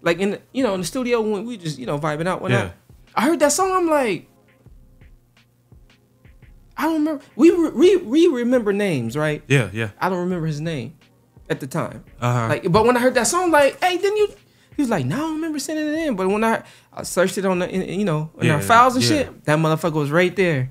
[0.07, 2.41] like in the, you know in the studio when we just you know vibing out
[2.41, 2.73] whatnot, Yeah.
[3.15, 3.73] I heard that song.
[3.73, 4.29] I'm like,
[6.77, 7.25] I don't remember.
[7.35, 9.43] We re- we, we remember names, right?
[9.49, 9.91] Yeah, yeah.
[9.99, 10.95] I don't remember his name
[11.49, 12.05] at the time.
[12.21, 12.49] Uh-huh.
[12.49, 14.29] Like, but when I heard that song, like, hey, didn't you?
[14.77, 16.17] He was like, no, I don't remember sending it in.
[16.17, 19.03] But when I, I searched it on the, in- you know, in our files and
[19.05, 19.09] yeah.
[19.09, 20.71] shit, that motherfucker was right there.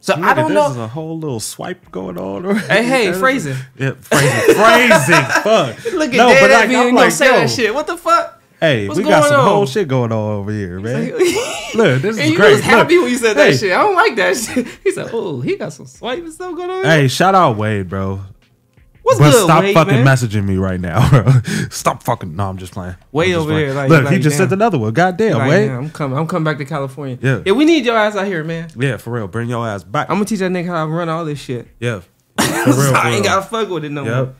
[0.00, 0.84] So I don't There's know.
[0.84, 2.44] a whole little swipe going on.
[2.44, 3.56] Or Hey, hey, phrasing.
[3.78, 4.54] Yeah, phrasing.
[4.54, 5.24] phrasing.
[5.42, 5.84] Fuck.
[5.94, 6.38] Look at no, that.
[6.40, 7.74] but that like, I'm gonna like, say yo, that shit.
[7.74, 8.39] What the fuck?
[8.60, 9.46] Hey, What's we got some on?
[9.48, 11.12] whole shit going on over here, man.
[11.12, 12.52] Look, this is and you great.
[12.52, 13.72] was happy Look, when you said hey, that shit.
[13.72, 14.66] I don't like that shit.
[14.84, 17.88] He said, "Oh, he got some swipe and stuff going on." Hey, shout out Wade,
[17.88, 18.20] bro.
[19.02, 20.06] What's but good, stop Wade, fucking man?
[20.06, 21.32] messaging me right now, bro.
[21.70, 22.36] stop fucking.
[22.36, 22.96] No, I'm just playing.
[23.12, 23.66] Way over playing.
[23.68, 24.44] there, like- Look, he just damn.
[24.50, 24.92] sent another one.
[24.92, 25.66] Goddamn, Like, wait.
[25.66, 26.18] yeah, I'm coming.
[26.18, 27.18] I'm coming back to California.
[27.20, 27.42] Yeah.
[27.46, 28.68] Yeah, we need your ass out here, man.
[28.76, 29.26] Yeah, for real.
[29.26, 30.10] Bring your ass back.
[30.10, 31.66] I'm gonna teach that nigga how to run all this shit.
[31.80, 32.00] yeah.
[32.38, 33.22] For real, for I ain't real.
[33.24, 34.14] gotta fuck with it no Yep.
[34.14, 34.34] more.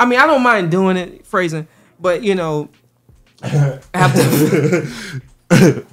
[0.00, 1.68] I mean, I don't mind doing it, phrasing,
[2.00, 2.70] but you know,
[3.42, 4.86] I have to.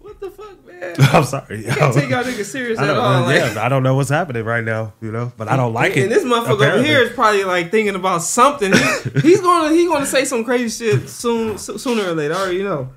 [0.00, 0.94] what the fuck, man?
[0.98, 1.68] I'm sorry.
[1.68, 3.22] I can't take y'all niggas serious at don't, all.
[3.22, 5.96] like- yeah, I don't know what's happening right now, you know, but I don't like
[5.96, 6.02] and, it.
[6.04, 8.72] And this motherfucker over here is probably like thinking about something.
[8.72, 12.34] He- he's gonna he's gonna say some crazy shit soon, so- sooner or later.
[12.34, 12.90] I already know.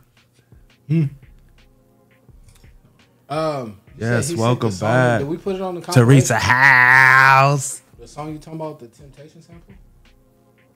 [3.29, 5.19] Um, Yes, said he sent welcome back.
[5.19, 6.37] Did we put it on the Teresa?
[6.37, 7.81] House.
[7.99, 9.73] The song you talking about, the Temptation sample?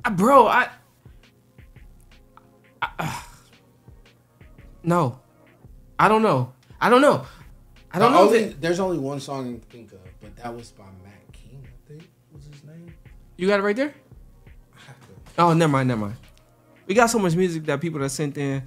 [0.03, 0.69] Uh, bro, I,
[2.81, 3.21] I- uh,
[4.83, 5.19] no,
[5.99, 6.53] I don't know.
[6.79, 7.25] I don't know.
[7.91, 8.25] I don't The know.
[8.27, 11.63] only- there's only one song I can think of, but that was by Matt King,
[11.65, 12.93] I think was his name.
[13.37, 13.93] You got it right there.
[15.37, 16.15] Oh, never mind, never mind.
[16.87, 18.63] We got so much music that people that sent in,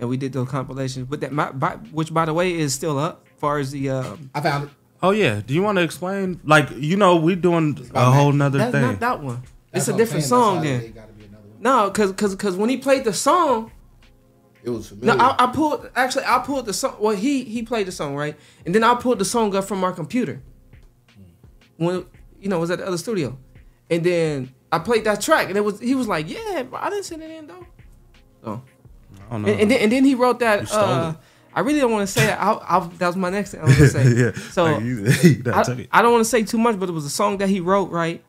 [0.00, 1.06] and we did those compilations.
[1.08, 3.26] But that, my, by, which by the way is still up.
[3.34, 4.70] As far as the, um, I found it.
[5.02, 5.42] Oh yeah.
[5.44, 6.40] Do you want to explain?
[6.42, 8.80] Like, you know, we're doing a whole nother That's thing.
[8.82, 9.42] not that one.
[9.72, 10.92] That's it's a different saying, song that's why then.
[11.58, 11.86] They gotta be another one.
[11.86, 13.70] No, cause cause cause when he played the song,
[14.64, 15.14] It was no.
[15.14, 16.96] I, I pulled actually I pulled the song.
[17.00, 19.84] Well, he he played the song right, and then I pulled the song up from
[19.84, 20.42] our computer.
[21.76, 22.06] When
[22.40, 23.36] you know it was at the other studio,
[23.90, 26.90] and then I played that track, and it was he was like, yeah, but I
[26.90, 27.66] didn't send it in though.
[28.42, 28.62] So,
[29.28, 29.48] I don't know.
[29.48, 30.60] and, and then and then he wrote that.
[30.62, 31.16] You stole Uh, it.
[31.54, 32.32] I really don't want to say it.
[32.38, 34.14] I, I, that was my next thing I was gonna say.
[34.16, 35.88] Yeah, So like you- you done took I.
[35.90, 37.90] I don't want to say too much, but it was a song that he wrote
[37.90, 38.22] right.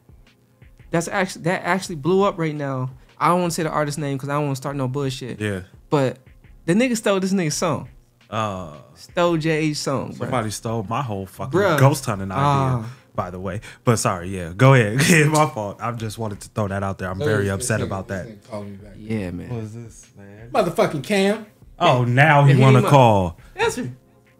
[0.91, 2.89] That's actually that actually blew up right now.
[3.19, 4.87] I don't want to say the artist name because I don't want to start no
[4.87, 5.39] bullshit.
[5.39, 5.61] Yeah.
[5.89, 6.19] But
[6.65, 7.89] the nigga stole this nigga's song.
[8.29, 10.15] Uh, Stole Jay's song, bro.
[10.27, 11.79] somebody stole my whole fucking Bruh.
[11.79, 12.43] ghost hunting idea.
[12.43, 12.93] Ah.
[13.15, 15.01] by the way, but sorry, yeah, go ahead.
[15.09, 15.77] Yeah, my fault.
[15.81, 17.09] I just wanted to throw that out there.
[17.09, 18.41] I'm So very this- upset this about this that.
[18.43, 18.93] nigga calling me back.
[18.97, 19.49] Yeah, man.
[19.49, 20.49] What is this, man?
[20.51, 21.45] Motherfucking Cam.
[21.79, 23.37] Oh, now he he want to call.
[23.55, 23.91] Answer.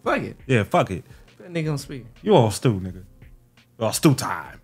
[0.04, 0.36] Fuck it.
[0.48, 1.06] Yeah, fuck it.
[1.40, 2.08] That nigga on speaker.
[2.22, 3.04] You all Stu, nigga.
[3.80, 4.60] Oh, Stu time.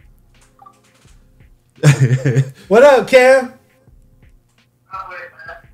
[2.68, 3.54] What up, Cam?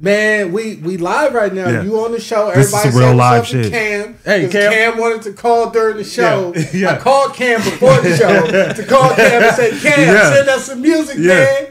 [0.01, 1.67] Man, we we live right now.
[1.67, 1.81] Yeah.
[1.83, 2.51] You on the show?
[2.53, 3.69] This is Everybody some real live shit.
[3.71, 4.17] Cam.
[4.23, 4.71] Hey, 'cause Cam.
[4.71, 6.53] Cam wanted to call during the show.
[6.55, 6.93] Yeah, yeah.
[6.93, 10.33] I called Cam before the show to call Cam and say, Cam, Yeah.
[10.33, 11.33] send us some music, Yeah.
[11.33, 11.67] man.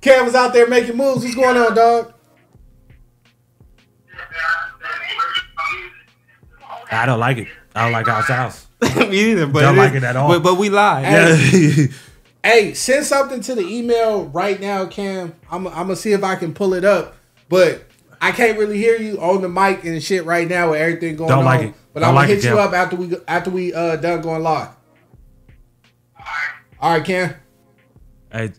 [0.00, 1.22] Cam was out there making moves.
[1.22, 2.12] What's going on, dog?
[6.90, 7.48] I don't like it.
[7.74, 8.66] I don't like our house.
[8.96, 10.28] Me either, but Don't like is- it at all.
[10.28, 11.04] But, but we live.
[11.04, 11.86] Yeah.
[12.46, 15.34] Hey, send something to the email right now, Cam.
[15.50, 17.16] I'm, I'm gonna see if I can pull it up,
[17.48, 17.82] but
[18.20, 21.28] I can't really hear you on the mic and shit right now with everything going
[21.28, 21.44] Don't on.
[21.44, 21.74] like it.
[21.92, 22.58] But Don't I'm gonna it, hit you Cam.
[22.58, 24.68] up after we after we uh done going live.
[26.80, 27.34] All right, Cam.
[28.30, 28.52] Hey,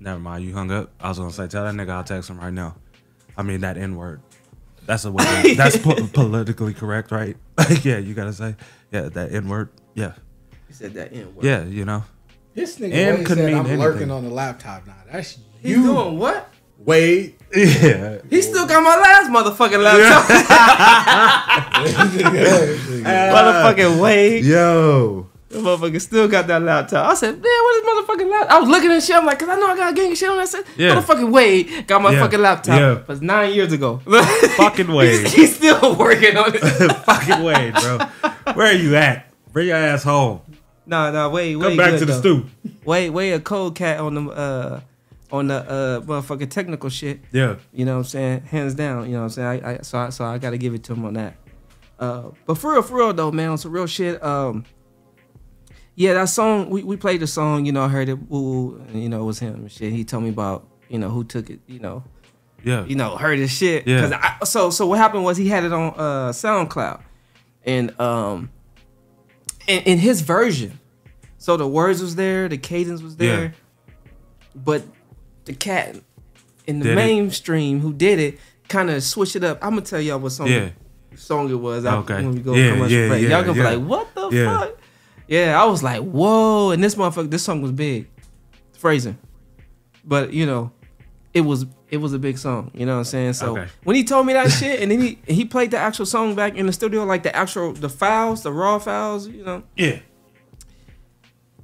[0.00, 0.44] never mind.
[0.44, 0.90] You hung up.
[0.98, 2.74] I was gonna say, tell that nigga I'll text him right now.
[3.36, 4.20] I mean that N word.
[4.86, 5.54] That's a way.
[5.56, 7.36] that's po- politically correct, right?
[7.84, 8.56] yeah, you gotta say,
[8.90, 9.68] yeah, that N word.
[9.94, 10.14] Yeah,
[10.68, 11.44] You said that N word.
[11.44, 12.02] yeah, you know.
[12.58, 13.80] This nigga And Wade could said mean I'm anything.
[13.80, 14.94] lurking on the laptop now.
[15.12, 16.48] That's He's you, doing what?
[16.78, 17.34] Wade.
[17.54, 18.18] Yeah.
[18.30, 20.24] He still got my last motherfucking laptop.
[23.04, 24.44] motherfucking Wade.
[24.44, 25.26] Yo.
[25.48, 27.06] The motherfucker still got that laptop.
[27.10, 28.50] I said, man, what is motherfucking laptop?
[28.54, 29.16] I was looking at shit.
[29.16, 30.42] I'm like, cause I know I got a gang shit on that.
[30.42, 30.94] I said, Yeah.
[31.00, 32.20] motherfucking Wade got my Yeah.
[32.20, 32.78] fucking laptop.
[32.78, 32.92] Yeah.
[32.98, 34.00] It was nine years ago.
[34.56, 35.20] Fucking Wade.
[35.22, 36.58] he's, he's still working on it.
[36.60, 37.98] Fucking Wade, bro.
[38.54, 39.32] Where are you at?
[39.52, 40.40] Bring your ass home.
[40.88, 42.20] Nah, nah, Wade, Come back good, to the though.
[42.20, 42.46] Stu.
[42.84, 44.80] Wade, Wade a cold cat on the uh
[45.30, 47.20] on the uh motherfucking technical shit.
[47.30, 47.56] Yeah.
[47.72, 48.40] You know what I'm saying?
[48.46, 49.04] Hands down.
[49.06, 49.64] You know what I'm saying?
[49.64, 51.34] I, I so I, so I got to give it to him on that.
[52.00, 54.22] Uh, but for real, for real though, man, on some real shit.
[54.24, 54.64] Um,
[55.94, 57.66] yeah, that song we, we played the song.
[57.66, 58.30] You know, I heard it.
[58.30, 59.54] Woo, and, you know, it was him.
[59.54, 59.92] and Shit.
[59.92, 61.60] He told me about you know who took it.
[61.66, 62.04] You know,
[62.64, 62.84] Yeah.
[62.86, 63.86] you know, heard his shit.
[63.86, 64.18] Yeah.
[64.40, 67.00] I, so so what happened was he had it on uh SoundCloud,
[67.66, 68.50] and um,
[69.68, 70.80] in, in his version,
[71.36, 73.92] so the words was there, the cadence was there, Yeah.
[74.56, 74.82] but
[75.44, 75.96] the cat
[76.66, 76.96] in the Did it?
[76.96, 78.38] mainstream who did it
[78.68, 79.58] kind of switched it up.
[79.62, 80.70] I'm gonna tell y'all what song Yeah.
[81.14, 81.86] song it was.
[81.86, 82.14] Okay.
[82.16, 83.22] when we go Yeah, commercial yeah, break.
[83.22, 83.70] yeah, y'all gonna yeah.
[83.70, 84.78] be like, what the fuck?
[85.28, 88.08] Yeah, I was like, whoa, and this motherfucker, this song was big,
[88.72, 89.18] phrasing,
[90.04, 90.72] but you know,
[91.34, 92.70] it was it was a big song.
[92.74, 93.32] You know what I'm saying?
[93.34, 93.66] So Okay.
[93.84, 96.54] when he told me that shit, and then he he played the actual song back
[96.56, 99.62] in the studio, like the actual the files, the raw files, you know.
[99.76, 100.00] Yeah.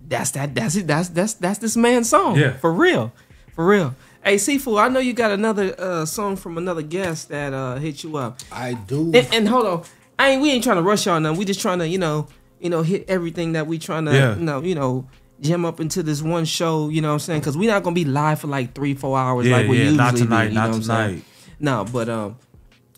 [0.06, 0.54] That's that.
[0.54, 0.86] That's it.
[0.86, 2.36] That's that's that's this man's song.
[2.38, 2.52] Yeah.
[2.58, 3.12] for real,
[3.54, 3.94] for real.
[4.22, 8.02] Hey, Seafood, I know you got another uh, song from another guest that uh, hit
[8.04, 8.40] you up.
[8.50, 9.12] I do.
[9.14, 9.82] And, and hold on,
[10.18, 10.42] I ain't.
[10.42, 11.34] We ain't trying to rush y'all now.
[11.34, 14.34] We just trying to, you know, you know, hit everything that we trying to, Yeah.
[14.36, 15.06] you know, you know,
[15.40, 16.88] jam up into this one show.
[16.88, 17.40] You know what I'm saying?
[17.40, 19.82] Because we're not gonna be live for like three, four hours Yeah, like we yeah,
[19.84, 21.08] usually not do, tonight, you know not what I'm saying?
[21.10, 21.24] tonight.
[21.60, 22.36] No, but um,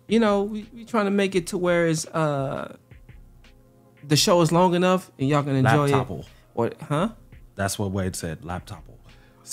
[0.08, 2.76] you know, we we trying to make it to where it's uh,
[4.06, 6.20] the show is long enough and y'all can enjoy Laptopple.
[6.20, 6.26] it.
[6.54, 7.08] Or huh?
[7.54, 8.44] That's what Wade said.
[8.44, 8.98] Laptopple.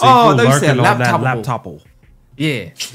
[0.02, 1.24] Oh, they said lurking on that laptopple.
[1.24, 1.82] laptopple.
[2.36, 2.70] Yeah.
[2.70, 2.94] Keep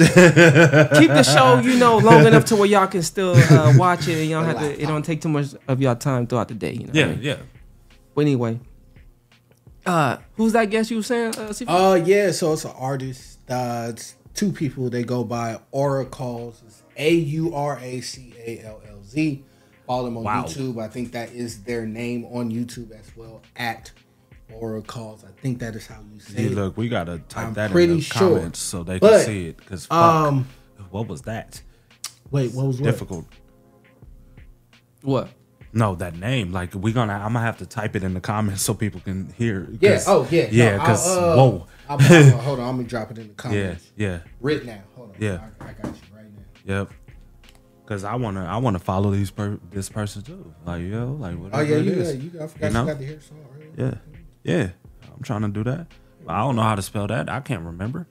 [1.13, 4.29] the show, you know, long enough to where y'all can still uh, watch it and
[4.31, 4.83] y'all have to.
[4.83, 6.73] It don't take too much of y'all time throughout the day.
[6.73, 6.87] You know.
[6.87, 7.19] what I Yeah, mean?
[7.23, 7.37] yeah.
[8.15, 8.59] But anyway,
[9.89, 11.35] uh, who's that guest you were saying?
[11.37, 12.31] Uh, Uh, yeah.
[12.31, 13.39] So it's an artist.
[13.51, 14.91] Uh, it's two people.
[14.91, 16.63] They go by Aura Calls.
[16.67, 19.45] It's A U R A C A L L Z.
[19.87, 20.45] Follow them on Wow.
[20.45, 20.81] YouTube.
[20.83, 23.41] I think that is their name on YouTube as well.
[23.57, 23.91] At
[24.53, 25.25] Aura Calls.
[25.25, 26.55] I think that is how you say Yeah, it.
[26.55, 28.37] look, we gotta type I'm that in the sure.
[28.37, 29.57] comments so they But, can see it.
[29.57, 30.47] Because um,
[30.91, 31.63] what was that?
[32.31, 32.85] Wait, what was what?
[32.91, 33.25] difficult?
[35.03, 35.29] What?
[35.73, 36.53] No, that name.
[36.53, 39.33] Like we're gonna, I'm gonna have to type it in the comments so people can
[39.37, 39.69] hear.
[39.81, 40.01] Yeah.
[40.07, 40.49] Oh, yeah.
[40.51, 40.79] yeah.
[40.79, 41.67] Because I'll, uh, whoa.
[41.89, 42.69] I'll, I'll- hold on.
[42.69, 43.91] I'm gonna drop it in the comments.
[43.97, 44.09] yeah.
[44.09, 44.19] Yeah.
[44.41, 44.83] Right now.
[44.97, 45.17] Hold on.
[45.21, 45.41] Yeah.
[45.61, 46.25] I, I got you right
[46.65, 46.75] now.
[46.81, 46.91] Yep.
[47.87, 50.53] Cause I wanna, I wanna follow these per, this person too.
[50.67, 52.13] Like yo, like whatever Oh yeah, you is.
[52.13, 52.23] got.
[52.23, 52.31] You.
[52.43, 53.39] I forgot you, got the hair song.
[53.59, 53.71] Right?
[53.77, 53.95] Yeah,
[54.45, 54.69] yeah.
[55.15, 55.87] I'm trying to do that.
[56.27, 57.31] I don't know how to spell that.
[57.31, 58.07] I can't remember.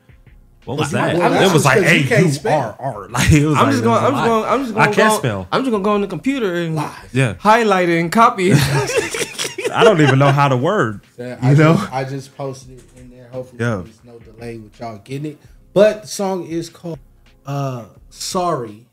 [0.67, 1.17] What was that?
[1.17, 2.75] well, it was like because A you can't spell.
[2.79, 3.07] R R.
[3.09, 3.57] Like it was.
[3.57, 4.03] I'm like, just it going.
[4.03, 4.45] was a I'm just going.
[4.45, 4.81] I'm just going.
[4.87, 5.47] I can't go, spell.
[5.51, 6.75] I'm just going to go on the computer and
[7.13, 7.33] Yeah.
[7.39, 8.57] highlight it and copy it.
[9.73, 11.01] I don't even know how to word.
[11.17, 11.73] Yeah, You I know.
[11.75, 13.27] just, I just posted it in there.
[13.29, 13.81] Hopefully, Yeah.
[13.83, 15.37] there's no delay with y'all getting it.
[15.73, 16.99] But the song is called
[17.45, 18.87] uh, "Sorry,"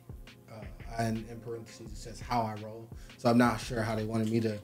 [0.52, 0.64] uh,
[0.98, 4.30] and in parentheses it says "How I Roll." So I'm not sure how they wanted
[4.30, 4.58] me to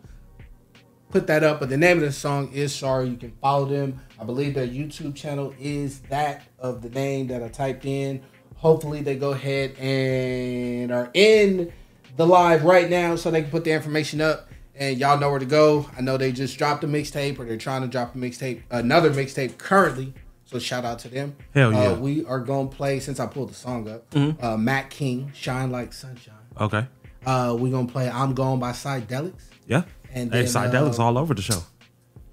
[1.10, 4.00] put that up, but the name of the song is "Sorry." You can follow them.
[4.20, 8.22] I believe their YouTube channel is that of the name that I typed in.
[8.56, 11.72] Hopefully, they go ahead and are in
[12.16, 15.38] the live right now, so they can put the information up and y'all know where
[15.38, 15.88] to go.
[15.96, 19.10] I know they just dropped a mixtape, or they're trying to drop a mixtape, another
[19.10, 20.12] mixtape currently.
[20.44, 21.36] So shout out to them.
[21.54, 21.78] Hell yeah.
[21.90, 24.10] Uh, we are gonna play since I pulled the song up.
[24.10, 24.42] Mhm.
[24.42, 26.86] Uh, Matt King, "Shine Like Sunshine." Okay.
[27.24, 29.44] Uh, we gonna play "I'm Gone" by Psydelics.
[29.68, 29.82] Yeah.
[30.12, 31.62] And hey, then, psychedelics uh, all over the show.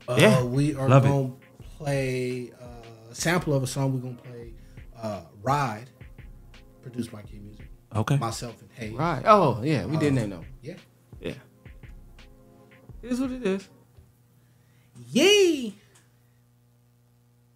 [0.07, 0.43] Uh, Yeah.
[0.43, 1.09] we are Love it.
[1.77, 2.65] Gonna play uh,
[3.11, 3.93] a sample of a song.
[3.93, 4.53] We're gonna play
[5.01, 5.89] uh, "Ride,"
[6.81, 7.67] produced by Key Music.
[7.95, 8.17] Okay.
[8.17, 8.93] Myself and Hayes.
[8.93, 9.21] Right.
[9.25, 10.45] Oh yeah, we did Uh, name them.
[10.61, 10.73] Yeah.
[11.21, 11.33] Yeah.
[13.03, 13.67] It is what it is.
[15.11, 15.73] Yay!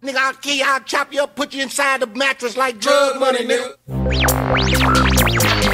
[0.02, 3.20] Nigga, I'll kill you, I'll chop you up, put you inside the mattress like drug
[3.20, 3.74] money, nigga.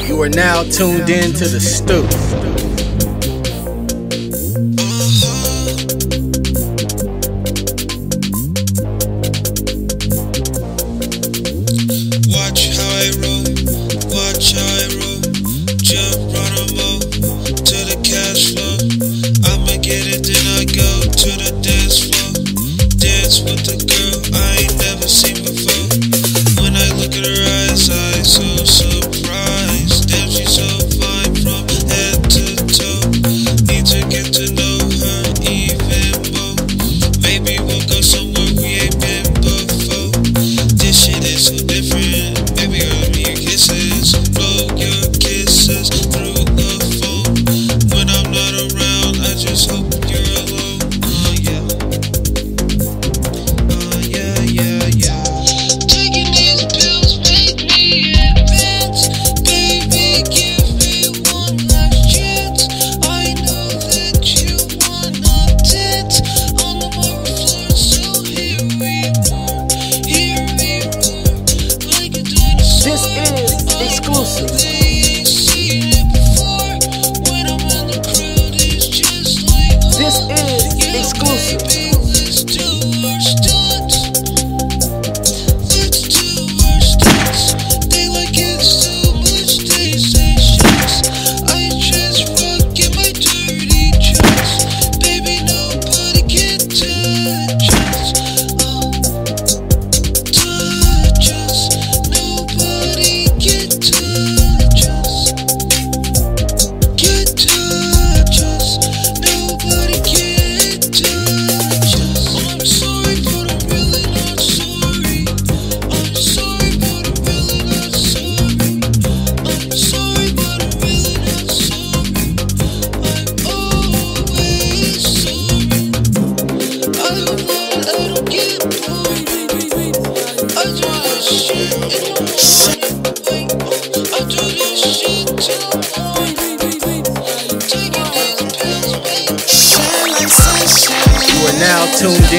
[0.09, 2.03] You are now tuned in to the Stu.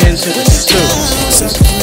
[0.06, 1.79] into the two.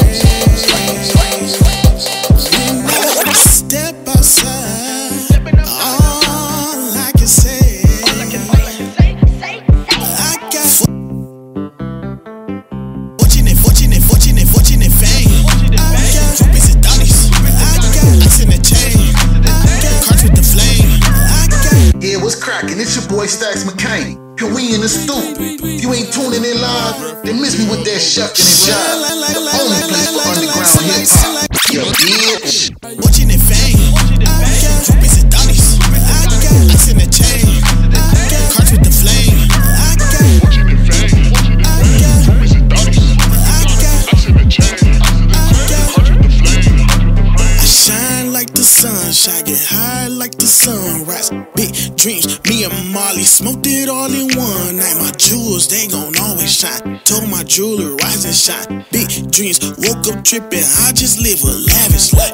[59.37, 59.59] dreams.
[59.77, 62.26] Woke up tripping, I just live a lavish life.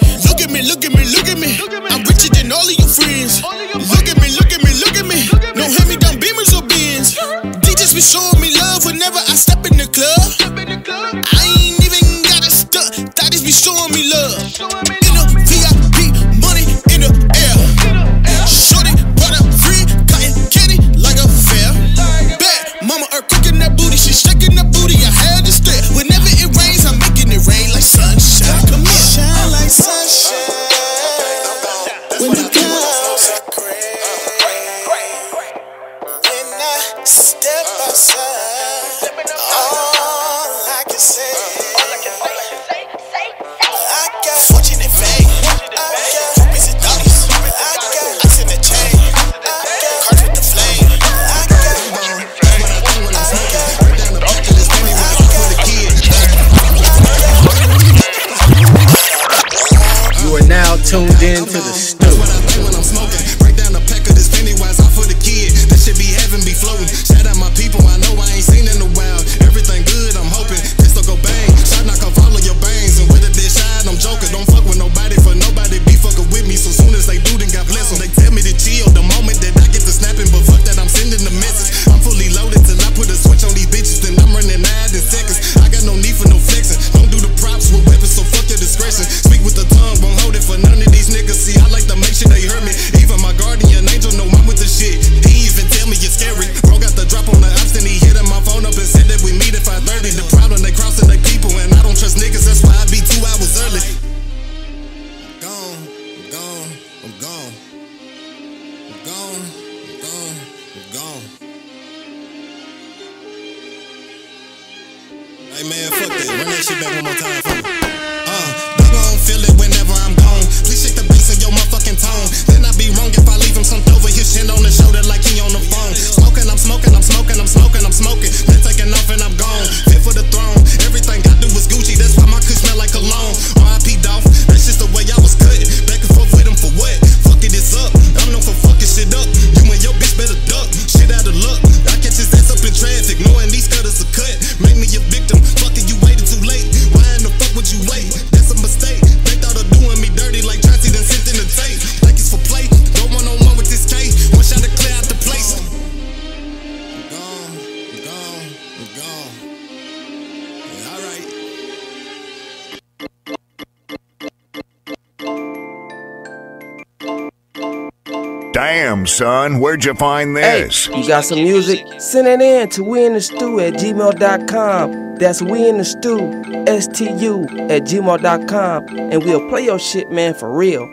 [169.83, 170.85] Where'd you find this?
[170.85, 171.85] Hey, you got some music?
[171.99, 175.15] Send it in to winthestu at gmail.com.
[175.17, 178.97] That's winthestu, S-T-U, at gmail.com.
[178.97, 180.87] And we'll play your shit, man, for real.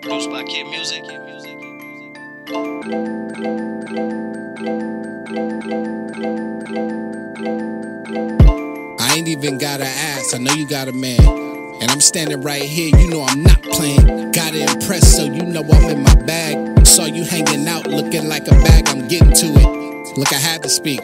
[0.00, 1.04] Produced by Kid Music.
[8.98, 11.20] I ain't even gotta ask, I know you got a man.
[11.80, 14.32] And I'm standing right here, you know I'm not playing.
[14.32, 15.95] Gotta impress, so you know I'm
[20.66, 21.00] to speak.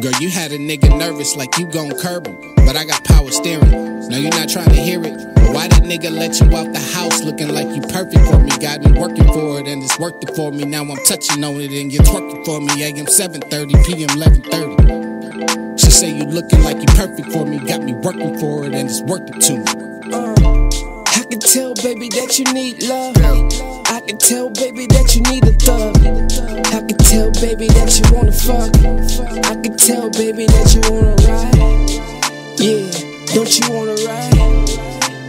[0.00, 2.36] Girl, you had a nigga nervous like you gon' curb him.
[2.66, 3.70] But I got power steering.
[4.08, 5.14] Now you're not trying to hear it.
[5.54, 8.50] Why that nigga let you out the house looking like you perfect for me?
[8.58, 10.64] Got me working for it and it's working for me.
[10.64, 12.82] Now I'm touching on it and you're twerking for me.
[12.82, 15.78] AM 7:30, PM 11:30.
[15.78, 17.58] She say you looking like you perfect for me.
[17.58, 19.93] Got me working for it and it's working to me
[21.54, 23.14] tell, baby, that you need love.
[23.86, 25.94] I can tell, baby, that you need a thug.
[26.74, 28.74] I can tell, baby, that you wanna fuck.
[29.46, 31.54] I can tell, baby, that you wanna ride.
[32.58, 32.90] Yeah,
[33.30, 34.34] don't you wanna ride?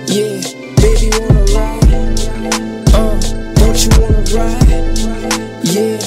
[0.09, 0.41] Yeah,
[0.81, 1.93] baby, wanna ride.
[2.97, 3.19] Uh,
[3.61, 4.97] don't you wanna ride?
[5.61, 6.01] Yeah.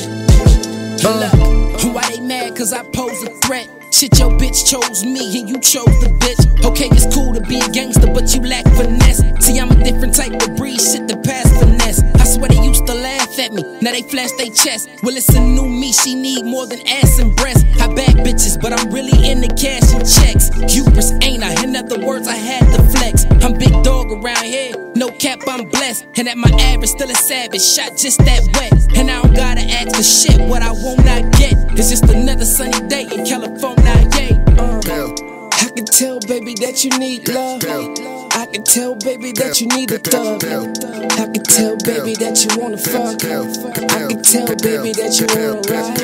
[1.07, 2.57] Look, why they mad?
[2.57, 3.78] Cause I pose a threat.
[3.99, 6.65] Shit, your bitch chose me and you chose the bitch.
[6.65, 9.25] Okay, it's cool to be a gangster, but you lack finesse.
[9.45, 11.78] See, I'm a different type of breed, shit the past finesse.
[11.89, 14.91] I swear they used to laugh at me, now they flash they chest.
[15.03, 17.65] Well, it's a new me, she need more than ass and breasts.
[17.81, 20.51] I bad bitches, but I'm really into cash and checks.
[20.71, 21.65] Hubris ain't I?
[21.65, 23.25] In other words, I had to flex.
[23.43, 26.07] I'm big dog around here, no cap, I'm blessed.
[26.17, 28.73] And at my average, still a savage, shot just that wet.
[28.99, 31.55] And I don't gotta ask for shit, what I won't not get.
[31.79, 34.37] It's just another sunny day in California, yay.
[34.59, 35.09] Uh,
[35.53, 38.18] I can tell, baby, that you need love.
[38.39, 40.47] I can tell, baby, that you need a thug.
[40.47, 43.19] I can tell, baby, that you wanna fuck.
[43.27, 45.99] I can tell, baby, that you wanna ride.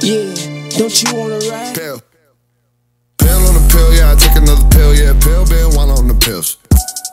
[0.00, 0.32] Yeah,
[0.80, 1.76] don't you wanna ride?
[1.76, 6.16] Pill on the pill, yeah, I take another pill, yeah, pill been one on the
[6.16, 6.56] pills.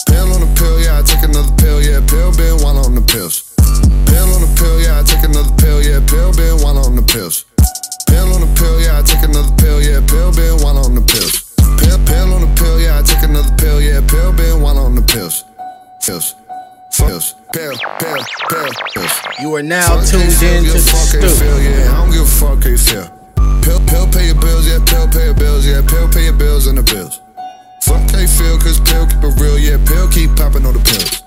[0.08, 3.04] Pill on the pill, yeah, I take another pill, yeah, pill been one on the
[3.04, 3.52] pills.
[4.08, 7.04] Pill on the pill, yeah, I take another pill, yeah, pill been one on the
[7.04, 7.44] pills.
[8.08, 11.04] Pill on the pill, yeah, I take another pill, yeah, pill been one on the
[11.04, 11.44] pills.
[11.84, 12.53] Pill, pill on the
[12.84, 15.46] yeah, I take another pill, yeah, pill been one on the pills.
[16.06, 16.36] Pills.
[16.94, 19.14] Pills, pill, pill, pill, pills.
[19.42, 21.20] You are now Fuck tuned in to the Stu.
[21.22, 23.10] feel, yeah, I don't give a fuck how you feel.
[23.64, 26.68] Pill, pill, pay your bills, yeah, pill, pay your bills, yeah, pill, pay your bills
[26.68, 27.22] and the bills.
[27.82, 30.84] Fuck how you feel, cause pill keep it real, yeah, pill keep popping on the
[30.86, 31.24] pills.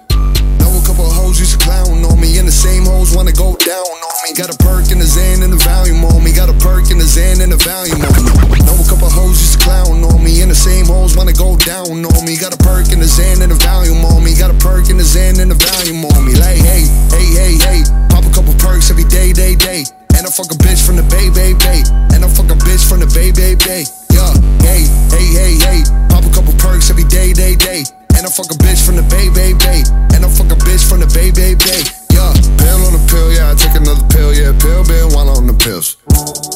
[1.37, 4.33] Hoes used to clown on me, and the same hoes wanna go down on me.
[4.33, 6.33] Got a perk in the Zan and the volume on me.
[6.33, 8.57] Got a perk in the Zan and the volume on me.
[8.65, 11.61] Know a couple hoes used to clown on me, and the same hoes wanna go
[11.61, 12.41] down on me.
[12.41, 14.33] Got a perk in the Zan and the volume on me.
[14.33, 16.33] Got a perk in the Zan and the volume on me.
[16.41, 17.81] Like, hey, hey, hey, hey.
[18.09, 19.85] Pop a couple perks every day, day, day.
[20.17, 21.85] And I fuck a bitch from the Bay, Bay, Bay.
[22.17, 23.85] And I fuck a bitch from the Bay, Bay, Bay.
[24.09, 24.33] Yeah,
[24.65, 25.81] hey, hey, hey, hey.
[26.09, 27.85] Pop a couple perks every day, day, day.
[28.17, 29.85] And I fuck a bitch from the Bay, Bay, Bay.
[30.17, 31.85] And I fuck a bitch from the Bay, Bay, Bay.
[32.17, 35.47] Yeah, pill on the pill, yeah, I take another pill, yeah, pill been one on
[35.47, 36.01] the pills.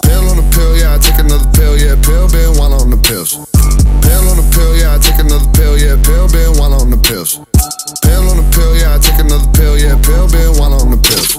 [0.00, 2.96] Pill on the pill, yeah, I take another pill, yeah, pill been one on the
[2.96, 3.36] pills.
[4.00, 6.96] Pill on the pill, yeah, I take another pill, yeah, pill been one on the
[6.96, 7.36] pills.
[8.00, 11.00] Pill on the pill, yeah, I take another pill, yeah, pill been one on the
[11.04, 11.36] pills.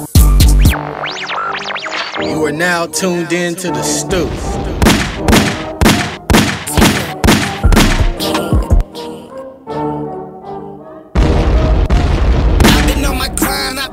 [2.21, 4.70] You are now tuned in to the Stu.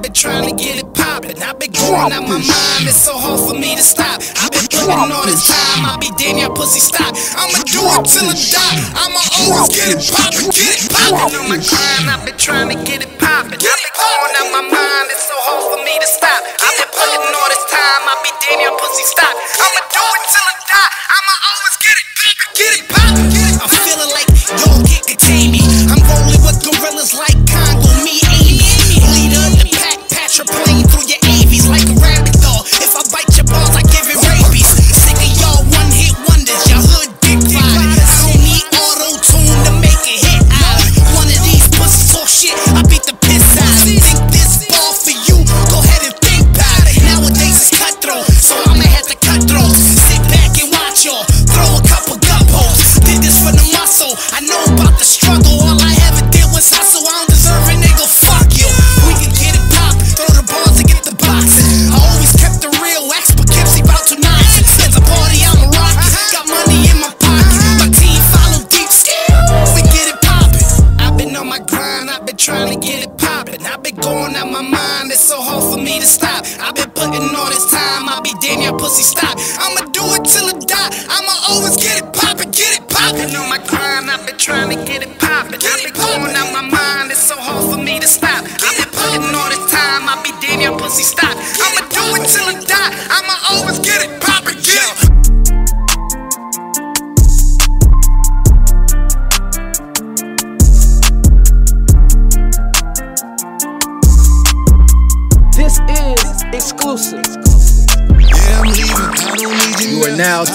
[0.08, 1.36] Been trying to get it poppin'.
[1.44, 4.24] I've been going out my mind, it's so hard for me to stop.
[4.40, 7.12] I've been putting all this time, I'll be damn your pussy stop.
[7.36, 11.36] I'ma do it till I die, I'ma always get it poppin', get it poppin'.
[11.36, 13.60] On my grind, I've been trying to get it poppin'.
[13.60, 16.40] I've been going out my mind, it's so hard for me to stop.
[16.40, 19.34] I've been putting all this time, I'll be damn your pussy stop.
[19.60, 23.60] I'ma do it till I die, I'ma always get it poppin', get it poppin'.
[23.60, 25.57] I'm feeling like y'all can't contain me.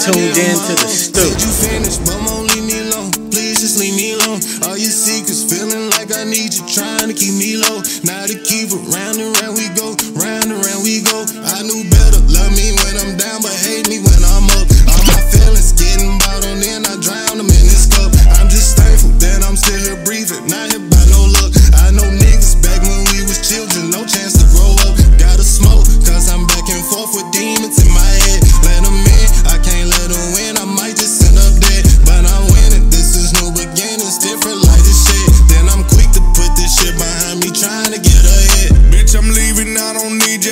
[0.04, 1.03] Tuned in to the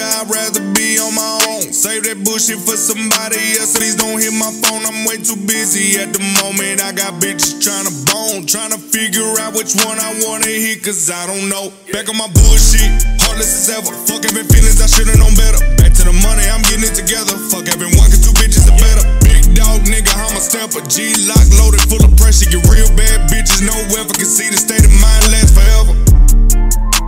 [0.03, 1.71] I'd rather be on my own.
[1.71, 3.79] Save that bullshit for somebody else.
[3.79, 4.83] Please don't hit my phone.
[4.83, 6.83] I'm way too busy at the moment.
[6.83, 10.83] I got bitches trying to bone, trying to figure out which one I wanna hit,
[10.83, 11.71] cause I don't know.
[11.95, 12.91] Back on my bullshit,
[13.23, 13.95] heartless as ever.
[14.07, 15.63] Fuck been feelings, I should've known better.
[15.79, 17.39] Back to the money, I'm getting it together.
[17.51, 19.05] Fuck having one, cause two bitches are better.
[19.23, 20.83] Big dog, nigga, I'm a stamper.
[20.91, 22.51] G lock loaded, full of pressure.
[22.51, 26.12] Get real bad bitches, no ever can see the state of mind last forever.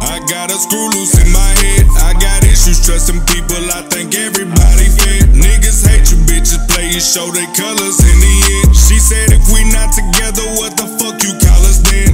[0.04, 1.88] I got a screw loose in my head.
[2.04, 3.60] I got issues trusting people.
[3.72, 5.24] I think everybody fair.
[5.32, 8.76] Niggas hate you, bitches play you, show their colors in the end.
[8.76, 12.12] She said if we not together, what the fuck you call us then?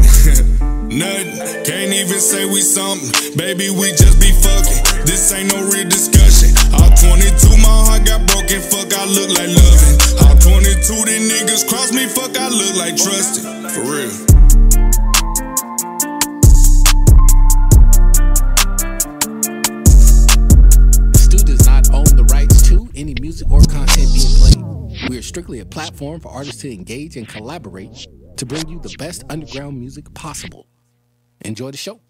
[0.90, 1.62] Nothing.
[1.62, 3.10] Can't even say we something.
[3.36, 5.06] Baby, we just be fucking.
[5.06, 6.50] This ain't no real discussion.
[6.74, 8.58] All 22, my heart got broken.
[8.58, 9.96] Fuck, I look like loving.
[10.26, 12.06] All 22, the niggas cross me.
[12.06, 13.46] Fuck, I look like trusting.
[13.70, 14.69] For real.
[23.30, 25.08] Music or content being played.
[25.08, 28.92] We are strictly a platform for artists to engage and collaborate to bring you the
[28.98, 30.66] best underground music possible.
[31.42, 32.00] Enjoy the show.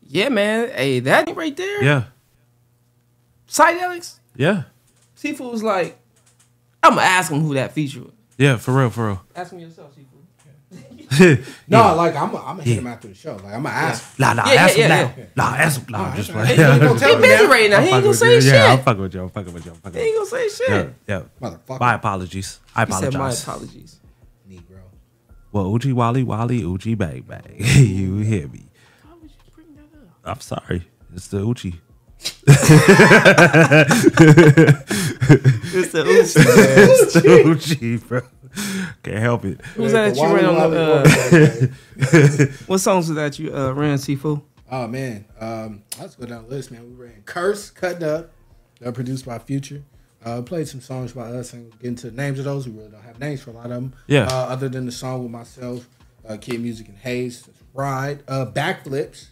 [0.00, 0.70] Yeah, man.
[0.70, 1.84] Hey, that right there.
[1.84, 2.04] Yeah.
[3.46, 4.18] Psydelics.
[4.34, 4.62] Yeah.
[5.14, 5.98] Seafood was like,
[6.82, 8.12] I'm gonna ask him who that feature was.
[8.38, 9.22] Yeah, for real, for real.
[9.36, 10.13] Ask him yourself, Seafood.
[11.68, 11.90] No, Yeah.
[11.92, 12.80] like I'm, I'm gonna hit Yeah.
[12.80, 13.34] him after the show.
[13.36, 14.18] Like I'm gonna ask.
[14.18, 15.14] Nah, nah, Yeah, ask yeah, him yeah, now.
[15.16, 15.24] yeah.
[15.36, 15.86] Nah, ask him.
[15.90, 16.56] Nah, just He play.
[16.56, 17.80] gonna tell He busy right now.
[17.80, 18.52] He ain't gonna say shit.
[18.54, 19.22] Yeah, I'm fucking with you.
[19.22, 19.72] I'm fucking with you.
[19.72, 20.68] I'm fucking He ain't gonna say shit.
[20.68, 21.22] Yeah, yeah.
[21.48, 21.80] Motherfucker.
[21.80, 22.60] My apologies.
[22.74, 24.00] I He said my apologies.
[24.50, 24.80] Negro.
[25.52, 27.54] Well, Uchi Wally Wally Uchi Bang Bang.
[27.58, 28.66] you hear me?
[29.02, 30.08] Why would you bring that up?
[30.24, 30.88] I'm sorry.
[31.14, 31.80] It's the Uchi.
[34.56, 36.40] It's the Uchi.
[36.40, 38.20] it's the Uchi, bro.
[39.02, 39.60] Can't help it.
[39.74, 41.72] Who's that that you ran on the?
[42.00, 44.40] Uh, what songs was that you uh, ran, Seafood?
[44.70, 46.84] Oh man, um, let's go down the list, man.
[46.88, 48.30] We ran "Curse," "Cutting Up,"
[48.84, 49.82] uh, produced by Future.
[50.24, 52.66] Uh, played some songs by us and get into the names of those.
[52.66, 53.94] We really don't have names for a lot of them.
[54.06, 54.26] Yeah.
[54.26, 55.86] Uh, other than the song with myself,
[56.26, 59.26] uh, Kid Music and Hayes, Ride, uh, Backflips,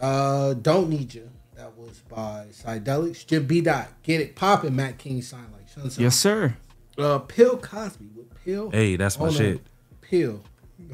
[0.00, 1.30] uh, Don't Need You.
[1.56, 3.26] That was by Psydelics.
[3.26, 3.60] Jim B.
[3.60, 6.00] Dot, Get It Poppin', Matt King, Sign Like Sunset.
[6.00, 6.56] Yes, sir.
[6.96, 8.19] Uh, Pill Cosby with
[8.50, 8.70] Pill.
[8.70, 9.60] Hey, that's my shit.
[10.00, 10.42] Pill.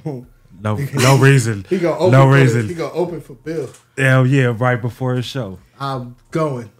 [0.58, 1.66] No, no reason.
[1.70, 2.68] He gonna open no for the- reason.
[2.68, 3.68] he gonna open for Bill.
[3.98, 4.54] Hell yeah!
[4.56, 5.58] Right before his show.
[5.78, 6.70] I'm going.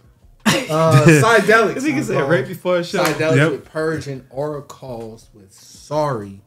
[0.47, 1.75] Uh, Psydelics.
[1.75, 2.29] This nigga I'm going.
[2.29, 3.03] right before the show.
[3.03, 3.51] Psydelics Yep.
[3.51, 6.41] with Purge and Oracles with Sorry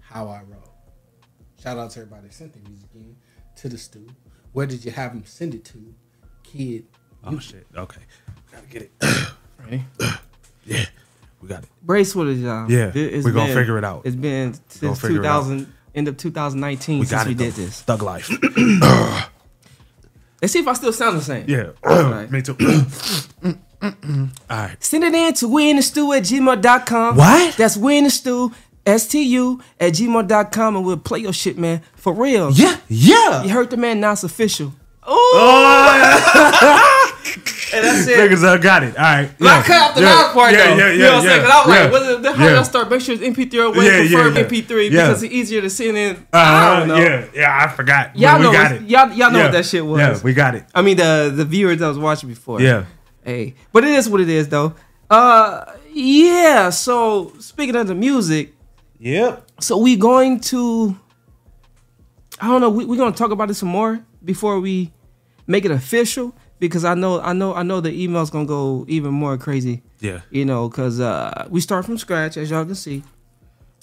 [0.00, 0.72] How I Roll.
[1.62, 3.16] Shout out to everybody that sent the music in
[3.56, 4.06] to the Stu.
[4.52, 5.94] Where did you have them send it to?
[6.42, 6.86] Kid.
[7.22, 7.66] Oh shit.
[7.76, 8.00] Okay.
[8.50, 8.92] Gotta get it.
[9.62, 9.84] Ready?
[10.64, 10.86] Yeah,
[11.46, 11.68] we got it.
[11.82, 12.70] Brace with uh, it, y'all.
[12.70, 14.02] Yeah, It- it's we gonna been- figure it out.
[14.04, 15.42] It's been since figure it out.
[15.44, 17.38] 2000, end of 2019 We since got we it.
[17.38, 17.64] did though.
[17.64, 17.82] this.
[17.82, 18.28] Thug life.
[20.42, 21.44] Let's see if I still sound the same.
[21.48, 21.70] Yeah.
[21.86, 22.30] Alright.
[22.30, 22.56] Me too.
[23.82, 24.28] Mm, mm, mm.
[24.50, 24.82] All right.
[24.82, 27.16] Send it in to we in the Stu at gmail.com.
[27.16, 27.56] What?
[27.56, 28.50] That's we in the Stu,
[28.86, 31.82] S-T-U, at gmail.com, and we'll play your shit, man.
[31.94, 32.50] For real.
[32.52, 32.78] Yeah.
[32.88, 33.42] Yeah.
[33.44, 34.72] You heard the man, now it's official.
[35.02, 37.12] Oh,
[37.74, 38.16] And that's it.
[38.18, 38.96] niggas uh, got it.
[38.96, 39.30] All right.
[39.38, 40.14] But I cut out the yeah.
[40.14, 40.76] loud part yeah, though.
[40.76, 41.42] Yeah, yeah, you know what I'm yeah, saying?
[41.42, 42.54] Cause I was like, what the, how yeah.
[42.54, 42.90] y'all start?
[42.90, 44.44] Make sure it's MP3 or way Yeah, yeah, prefer yeah.
[44.46, 44.90] MP3 Yeah.
[44.90, 46.26] because it's easier to send in.
[46.32, 46.96] I Uh, don't know.
[46.96, 48.16] yeah, yeah, I forgot.
[48.16, 48.88] Y'all know we got what- it.
[48.88, 49.44] y'all- y'all know Yeah.
[49.46, 49.98] what that shit was.
[50.00, 50.64] Yeah, we got it.
[50.74, 52.60] I mean the the viewers that was watching before.
[52.60, 52.84] Yeah.
[53.24, 54.74] Hey, but it is what it is though.
[55.10, 56.70] Uh, yeah.
[56.70, 58.54] So speaking of the music,
[59.00, 59.44] Yep.
[59.60, 60.96] so we going to.
[62.40, 62.70] I don't know.
[62.70, 64.92] We we gonna talk about it some more before we
[65.46, 69.12] make it official because I know I know I know the email's gonna go even
[69.12, 69.82] more crazy.
[70.00, 70.20] Yeah.
[70.30, 73.02] You know, cause uh, we start from scratch as y'all can see,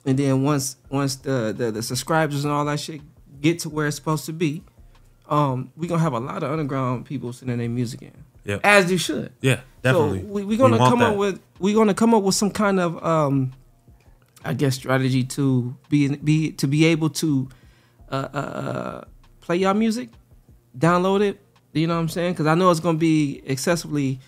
[0.05, 3.01] and then once once the, the the subscribers and all that shit
[3.41, 4.63] get to where it's supposed to be,
[5.29, 8.11] um, we gonna have a lot of underground people sending their music in.
[8.45, 8.59] Yeah.
[8.63, 9.31] As you should.
[9.41, 10.21] Yeah, definitely.
[10.21, 12.79] So we we gonna want come up with we gonna come up with some kind
[12.79, 13.53] of um,
[14.43, 17.49] I guess strategy to be be to be able to
[18.11, 19.01] uh, uh, uh
[19.41, 20.09] play y'all music,
[20.77, 21.39] download it.
[21.73, 22.33] You know what I'm saying?
[22.33, 24.19] Because I know it's gonna be excessively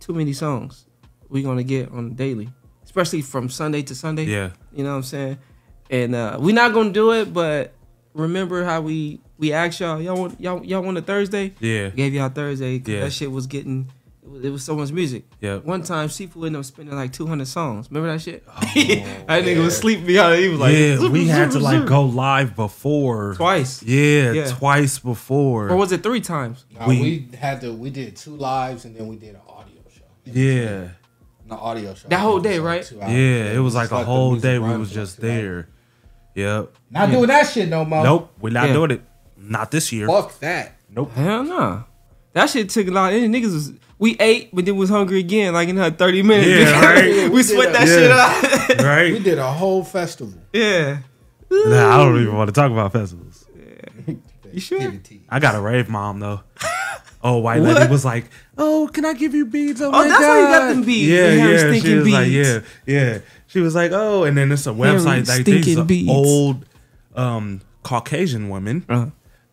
[0.00, 0.84] too many songs
[1.28, 2.50] we're gonna get on daily,
[2.84, 4.24] especially from Sunday to Sunday.
[4.24, 4.50] Yeah.
[4.74, 5.38] You know what I'm saying?
[5.90, 7.72] And uh, we're not gonna do it, but
[8.14, 11.54] remember how we we asked y'all y'all want y'all y'all want a Thursday?
[11.60, 11.88] Yeah.
[11.88, 12.78] Gave y'all Thursday.
[12.78, 13.00] 'cause Yeah.
[13.00, 13.90] That shit was getting.
[14.32, 15.24] It was, it was so much music.
[15.40, 15.56] Yeah.
[15.58, 17.88] One time, Seafood ended up spending like 200 songs.
[17.90, 18.42] Remember that shit?
[18.48, 20.40] Oh, that nigga was sleeping behind.
[20.42, 23.82] He was like, Oh, yeah, "Zoop, we zoop, had to like go live before Twice.
[23.82, 24.46] Yeah, Yeah.
[24.50, 25.68] twice before.
[25.70, 26.64] Or was it three times?
[26.72, 27.72] Nah, we, had to.
[27.72, 30.02] We did two lives and then we did an audio show.
[30.24, 30.88] yeah,
[31.44, 32.08] An audio show.
[32.08, 32.84] That whole day, like right?
[32.84, 33.12] two hours.
[33.12, 35.34] yeah, it was like Just a whole day we was just two hours.
[35.36, 35.68] there.
[36.34, 36.72] Yep.
[36.90, 37.14] Not Yeah.
[37.14, 38.02] doing that shit no more.
[38.04, 38.72] Nope, we're not Yeah.
[38.72, 39.02] doing it.
[39.36, 40.06] Not this year.
[40.06, 40.76] Fuck that.
[40.88, 41.12] Nope.
[41.12, 41.84] Hell no.
[42.32, 43.12] That shit took a lot.
[43.12, 43.72] And niggas was
[44.02, 46.48] we ate, but then was hungry again, like in her thirty minutes.
[46.48, 47.30] Yeah, right.
[47.30, 48.84] we sweat that shit out.
[48.84, 49.12] right.
[49.12, 50.34] We did a whole festival.
[50.52, 50.98] yeah.
[51.50, 53.46] Nah, I don't even want to talk about festivals.
[54.52, 54.92] You sure?
[55.30, 56.40] I got a rave mom though.
[57.24, 57.74] Oh, white What?
[57.76, 58.26] lady was like,
[58.58, 60.28] "Oh, can I give you beads?" Oh, my that's god!
[60.28, 61.56] why you got them beads, Yeah, the hair yeah.
[61.72, 64.98] She stinking was like, "Yeah, yeah." She was like, "Oh," and then it's a Hairy,
[64.98, 66.10] website like these stinking are beads.
[66.10, 66.66] old
[67.16, 69.06] um, Caucasian women Uh-huh.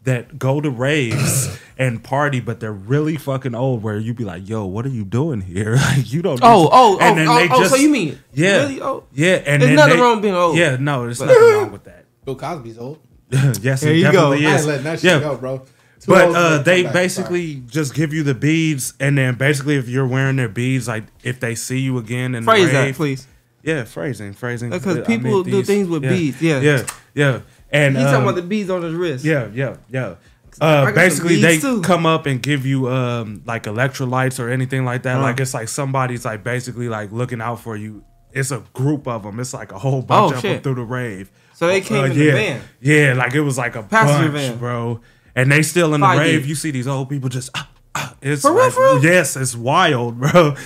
[0.03, 1.47] that go to raves
[1.79, 3.81] and party, but they're really fucking old.
[3.81, 5.75] Where you'd be like, "Yo, what are you doing here?
[5.77, 8.57] like, you don't." Oh, oh, And oh, then oh, they oh, so you mean Yeah,
[8.57, 9.05] really old?
[9.13, 10.57] yeah, and There's nothing they- wrong with being old.
[10.57, 12.05] Yeah, no, there's nothing wrong with that.
[12.25, 12.99] Bill Cosby's old.
[13.31, 14.33] yes, There it you go.
[14.33, 15.19] definitely I ain't letting that shit yeah.
[15.19, 15.57] go, bro.
[15.59, 15.65] Too
[16.07, 16.93] But uh, they come back.
[16.93, 21.05] basically just give you the beads, and then basically, if you're wearing their beads, like
[21.23, 23.27] if they see you again in Phrase the that, please.
[23.63, 24.69] Yeah, phrasing, phrasing.
[24.69, 26.59] Because I people mean, do things with beads, yeah.
[26.61, 27.41] yeah, yeah.
[27.71, 29.25] And He's talking um, about the beads on his wrist.
[29.25, 30.15] yeah, yeah, yeah.
[30.59, 31.81] Uh, basically, they too.
[31.81, 35.17] come up and give you um, like electrolytes or anything like that.
[35.17, 35.21] Uh.
[35.21, 38.03] Like it's like somebody's like basically like looking out for you.
[38.31, 39.39] It's a group of them.
[39.39, 40.53] It's like a whole bunch Oh, of shit.
[40.55, 41.31] them through the rave.
[41.55, 42.61] So they came in the yeah, van?
[42.79, 44.57] Yeah, like it was like a Passenger bunch, van.
[44.59, 45.01] bro.
[45.35, 46.45] And they still in the Five rave.
[46.45, 47.49] You see these old people just.
[47.55, 48.15] ah, ah.
[48.21, 49.03] it's For real, like, for real?
[49.03, 50.55] yes, it's wild, bro.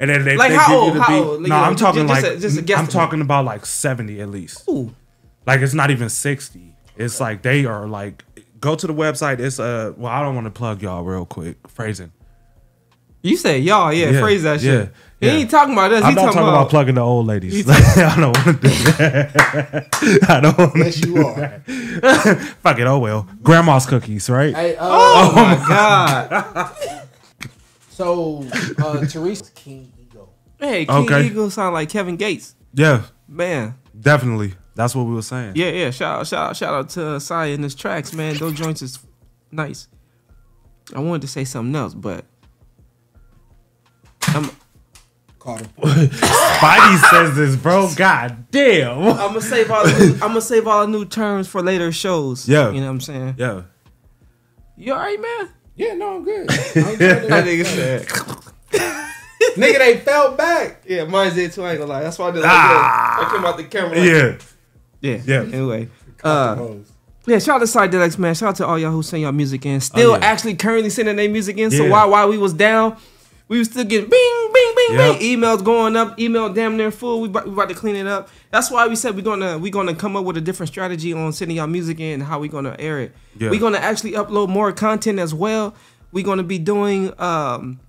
[0.00, 0.94] And then they Like they how old?
[0.94, 1.42] the How old?
[1.42, 3.64] Like, No, you know, I'm talking just like a- just a I'm talking about like
[3.64, 4.68] 70 at least.
[4.68, 4.92] Ooh.
[5.46, 6.74] Like it's not even 60.
[6.96, 8.24] It's like they are like
[8.64, 9.38] go to the website.
[9.38, 11.56] It's uh well I don't want to plug y'all real quick.
[11.68, 12.10] Phrasing.
[13.22, 14.66] You say y'all, yeah, Yeah, phrase that shit.
[14.72, 14.92] yeah, shit.
[15.20, 15.32] He yeah.
[15.34, 16.02] ain't talking about us.
[16.02, 17.54] He I'm not talking about, plugging the old ladies.
[17.54, 20.26] He I don't want to do that.
[20.28, 21.48] I don't want to Yes, you do are.
[22.62, 22.86] Fuck it.
[22.86, 23.26] Oh well.
[23.42, 24.54] Grandma's cookies, right?
[24.54, 26.76] Hey, uh, Oh, my god.
[27.90, 28.44] So,
[28.78, 30.34] uh, Teresa King Eagle.
[30.58, 31.26] Hey, King Okay.
[31.26, 32.54] Eagle sound like Kevin Gates.
[32.74, 33.74] Yeah, Man.
[33.98, 34.54] definitely.
[34.74, 35.52] That's what we were saying.
[35.54, 35.90] Yeah, yeah.
[35.90, 38.36] Shout out, shout out, shout out to Saya in his tracks, man.
[38.36, 38.98] Those joints is
[39.52, 39.86] nice.
[40.94, 42.24] I wanted to say something else, but
[44.28, 44.50] I'm
[45.38, 45.68] Caught him.
[45.78, 47.90] Spidey says this, bro.
[47.94, 48.98] God damn.
[49.02, 51.92] I'm gonna save all the new, I'm gonna save all the new terms for later
[51.92, 52.48] shows.
[52.48, 52.70] Yeah.
[52.70, 53.34] you know what I'm saying.
[53.36, 53.62] Yeah.
[54.76, 55.50] You alright, man?
[55.76, 56.48] Yeah, no, I'm good.
[56.48, 58.06] That nigga said.
[59.56, 60.82] Nigga, they fell back.
[60.88, 61.62] Yeah, mine's did too.
[61.62, 62.02] I ain't gonna lie.
[62.02, 63.16] That's why I did like Ah.
[63.20, 63.28] that.
[63.28, 63.98] I came out the camera.
[63.98, 64.36] Like, Yeah.
[65.04, 65.42] Yeah, Yeah.
[65.42, 65.88] Anyway,
[66.22, 66.66] uh,
[67.26, 67.38] yeah.
[67.38, 68.34] Shout out to Psydelics, man.
[68.34, 69.80] Shout out to all y'all who send y'all music in.
[69.80, 70.24] Still Oh, yeah.
[70.24, 71.70] actually currently sending their music in.
[71.70, 71.90] So Yeah.
[71.90, 72.96] while while we was down,
[73.48, 75.18] we was still getting bing, bing, bing, Yep.
[75.20, 75.38] bing.
[75.40, 76.18] Emails going up.
[76.18, 77.20] Email damn near full.
[77.20, 78.30] We about, we about to clean it up.
[78.50, 81.32] That's why we said we're gonna we're gonna come up with a different strategy on
[81.34, 83.12] sending y'all music in and how we gonna air it.
[83.38, 83.50] Yeah.
[83.50, 85.74] We're gonna actually upload more content as well.
[86.12, 87.80] We're gonna be doing um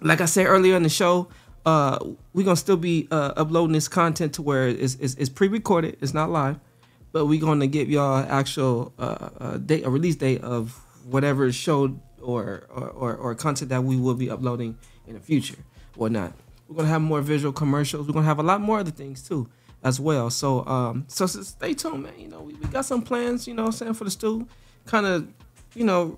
[0.00, 1.28] like I said earlier in the show,
[1.68, 1.98] uh,
[2.32, 6.14] we're gonna still be uh, uploading this content to where it's, it's, it's pre-recorded, it's
[6.14, 6.58] not live,
[7.12, 11.94] but we're gonna give y'all actual uh, uh, date, a release date of whatever show
[12.22, 15.58] or or, or or content that we will be uploading in the future,
[15.94, 16.32] whatnot.
[16.68, 18.06] We're gonna have more visual commercials.
[18.06, 19.46] We're gonna have a lot more other things too,
[19.82, 20.30] as well.
[20.30, 22.14] So um, so, so stay tuned, man.
[22.18, 23.46] You know, we, we got some plans.
[23.46, 24.48] You know, I'm saying for the Stu,
[24.86, 25.28] kind of,
[25.74, 26.16] you know,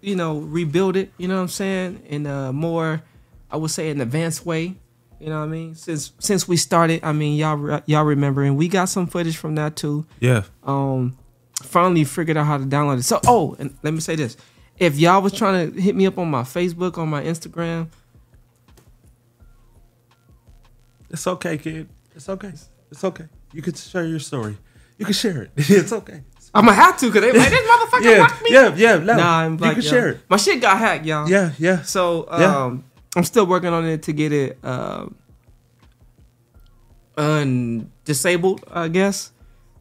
[0.00, 3.02] you know, rebuild it, you know what I'm saying, in a more,
[3.50, 4.76] I would say, an advanced way.
[5.20, 5.74] You know what I mean?
[5.74, 9.54] Since since we started, I mean, y'all y'all remember, and we got some footage from
[9.54, 10.06] that too.
[10.20, 10.42] Yeah.
[10.64, 11.16] Um,
[11.62, 13.04] finally figured out how to download it.
[13.04, 14.36] So, oh, and let me say this:
[14.78, 17.88] if y'all was trying to hit me up on my Facebook, on my Instagram,
[21.10, 21.88] It's okay, kid.
[22.14, 22.52] It's okay.
[22.90, 23.24] It's okay.
[23.52, 24.56] You can share your story.
[24.98, 25.50] You can share it.
[25.56, 26.22] It's okay.
[26.54, 28.48] I'm gonna have to, cause they like this motherfucker Yeah, locked me.
[28.50, 29.16] yeah, yeah, no.
[29.16, 30.20] Nah, I'm You like, can yo, share it.
[30.28, 31.28] My shit got hacked, y'all.
[31.28, 31.82] Yeah, yeah.
[31.82, 32.78] So um, Yeah.
[33.16, 35.06] I'm still working on it to get it uh,
[37.16, 38.64] un disabled.
[38.70, 39.32] I guess.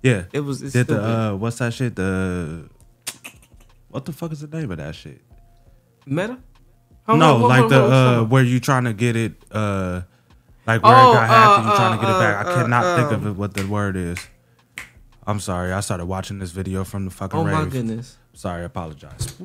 [0.02, 0.26] Yeah.
[0.34, 0.62] It was.
[0.62, 1.95] It's Did the uh what's that shit?
[1.95, 2.70] The
[3.90, 5.22] what the fuck is the name of that shit?
[6.06, 6.38] Meta.
[7.07, 10.02] Hold no, on, like on, the on, uh where you trying to get it uh
[10.66, 12.45] like where Oh, it got hacked you uh, trying to get it back.
[12.45, 14.18] uh, I cannot uh, think of um, it what the word is.
[15.28, 15.74] I'm sorry.
[15.74, 18.18] I started watching this video from the fucking Oh my goodness.
[18.34, 19.36] Sorry, I apologize.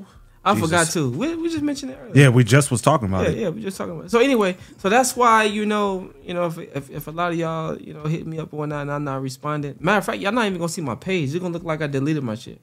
[0.43, 0.69] I Jesus.
[0.71, 1.11] forgot too.
[1.11, 2.13] We, we just mentioned it earlier.
[2.25, 3.39] Yeah, we just was talking about yeah, it.
[3.39, 4.11] yeah, we just talking about it.
[4.11, 7.39] So anyway, so that's why you know, you know, if, if if a lot of
[7.39, 9.77] y'all, you know, hit me up or whatnot and I'm not responding.
[9.81, 11.31] Matter of fact, y'all not even gonna see my page.
[11.31, 12.59] It's gonna look like I deleted my shit.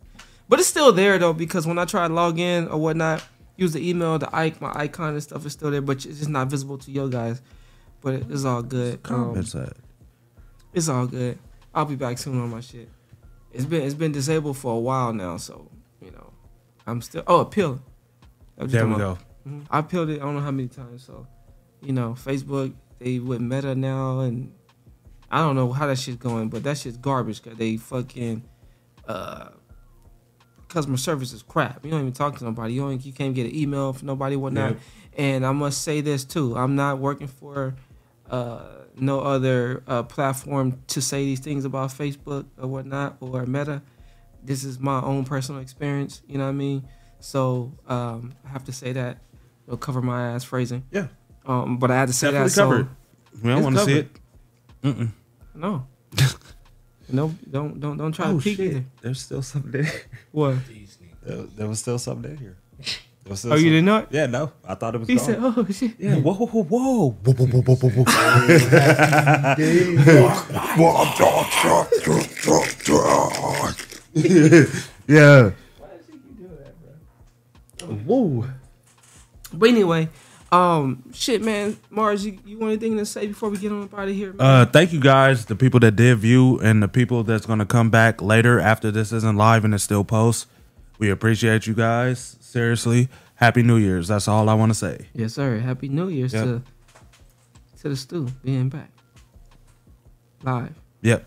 [0.50, 3.24] But it's still there though, because when I try to log in or whatnot,
[3.58, 6.30] use the email, the icon, my icon and stuff is still there, but it's just
[6.30, 7.42] not visible to you guys.
[8.02, 8.94] But it- it's all good.
[9.06, 9.74] Um, Comments at?
[10.74, 11.38] it's all good.
[11.76, 12.90] I'll be back soon on my shit.
[13.54, 15.70] It's been it's been disabled for a while now, so
[16.88, 17.82] I'm still oh appeal.
[18.58, 19.18] There we go.
[19.48, 19.66] Mhm.
[19.70, 20.20] I peeled it.
[20.22, 21.04] I don't know how many times.
[21.04, 21.28] So,
[21.82, 24.52] you know, Facebook they with Meta now, and
[25.30, 27.44] I don't know how that shit's going, but that shit's garbage.
[27.44, 28.44] Cause they fucking
[29.08, 29.50] uh
[30.68, 31.84] customer service is crap.
[31.86, 32.74] You don't even talk to nobody.
[32.74, 34.72] You don't, you can't get an email from nobody, whatnot.
[34.72, 34.80] Yep.
[35.18, 36.58] And I must say this too.
[36.58, 37.76] I'm not working for
[38.30, 38.66] uh,
[38.96, 43.82] no other uh, platform to say these things about Facebook or whatnot or Meta.
[44.48, 46.22] This is my own personal experience.
[46.28, 46.88] You know what I mean?
[47.20, 49.18] So um, I have to say that.
[49.68, 50.84] It'll cover my ass phrasing.
[50.92, 51.08] Yeah.
[51.46, 52.54] Um, but I had to say Definitely that.
[52.54, 52.88] so.
[53.44, 54.08] We don't want to see it.
[54.84, 55.12] Mm-mm.
[55.54, 55.86] No.
[57.10, 58.66] no, don't don't don't try Oh, to peek shit.
[58.72, 58.86] either.
[59.02, 59.92] There's still something there.
[60.32, 60.56] What?
[61.24, 62.58] There, there was still something there here.
[63.24, 64.08] There was still Oh, you didn't know it?
[64.12, 64.52] Yeah, no.
[64.66, 65.26] I thought it was He gone.
[65.26, 66.16] said, "Oh shit." Yeah.
[66.16, 67.10] Whoa, whoa, whoa, whoa.
[67.10, 68.14] Whoa, whoa, whoa, whoa, whoa, whoa.
[75.08, 75.52] yeah.
[75.78, 76.76] Why does he do that,
[77.80, 77.96] bro?
[77.96, 78.46] Whoa.
[79.54, 80.10] But anyway,
[80.52, 83.94] um, shit, man, Mars, you, you want anything to say before we get on up
[83.94, 84.34] out of here?
[84.34, 84.46] Man?
[84.46, 87.90] Uh, thank you guys, the people that did view and the people that's gonna come
[87.90, 90.48] back later after this isn't live and it still posts.
[91.00, 92.38] We appreciate you guys.
[92.40, 94.08] Seriously, Happy New Year's.
[94.08, 95.08] That's all I want to say.
[95.14, 95.60] yes, sir.
[95.60, 96.44] Happy New Year's Yep.
[96.44, 96.62] to
[97.82, 98.90] to the Stu being back
[100.44, 101.26] live, Yep.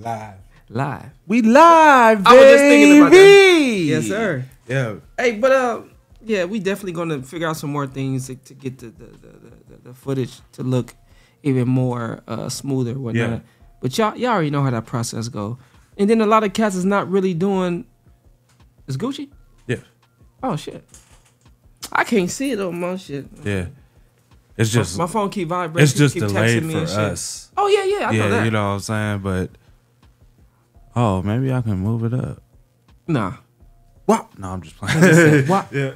[0.00, 0.34] Live.
[0.68, 1.10] Live.
[1.26, 3.16] We live, I was just thinking about that.
[3.16, 3.82] baby.
[3.84, 4.44] Yes, sir.
[4.68, 4.96] Yeah.
[5.18, 5.82] Hey, but uh,
[6.24, 9.28] yeah, we definitely gonna figure out some more things to, to get the the, the,
[9.68, 10.94] the the footage to look
[11.42, 13.30] even more uh, smoother, whatnot.
[13.30, 13.40] Yeah.
[13.80, 15.58] But y'all y'all already know how that process go.
[15.98, 17.86] And then a lot of cats is not really doing.
[18.86, 19.30] Is Gucci?
[19.66, 19.76] Yeah.
[20.42, 20.84] Oh shit!
[21.92, 23.26] I can't see it on my shit.
[23.44, 23.66] Yeah.
[24.56, 25.82] It's just my, my phone keep vibrating.
[25.82, 27.50] It's just keep delayed texting me for us.
[27.56, 28.44] Oh yeah, yeah, I yeah, know that.
[28.44, 29.50] you know what I'm saying, but
[30.96, 32.42] oh, maybe I can move it up.
[33.06, 33.34] Nah.
[34.06, 34.38] What?
[34.38, 34.98] No, I'm just playing.
[34.98, 35.66] I just said, what?
[35.72, 35.92] yeah.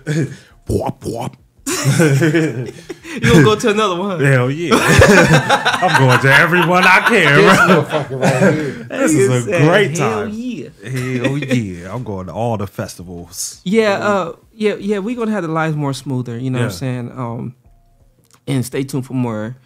[0.68, 1.36] Wop wop.
[3.10, 4.20] You gonna go to another one?
[4.20, 4.70] Hell yeah.
[5.82, 7.42] I'm going to every one I can.
[7.42, 7.82] This bro.
[7.82, 8.88] motherfucker right.
[8.88, 10.30] This is a said, great "Hell time.
[10.32, 11.92] yeah." Hell yeah.
[11.92, 13.60] I'm going to all the festivals.
[13.64, 14.98] Yeah, uh, yeah, yeah.
[14.98, 16.38] We're gonna have the lives more smoother.
[16.38, 17.10] You know what I'm saying?
[17.10, 17.56] Um,
[18.46, 19.56] and stay tuned for more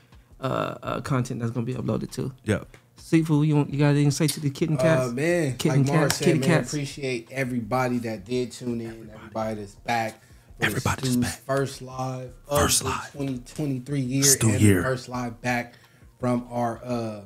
[0.41, 2.33] uh, uh content that's gonna be uploaded too.
[2.45, 2.67] Yep.
[2.97, 5.11] Seafood, you want, you got anything to say to the kitten cats?
[5.11, 6.73] Uh, man, kitten like Mars cats, said, kitty man, cats.
[6.73, 10.21] appreciate everybody that did tune in, everybody that's back.
[10.61, 11.33] Everybody's back.
[11.41, 13.13] First live of First the live.
[13.13, 14.83] 2023 year Stu and year.
[14.83, 15.75] first live back
[16.21, 17.21] from our uh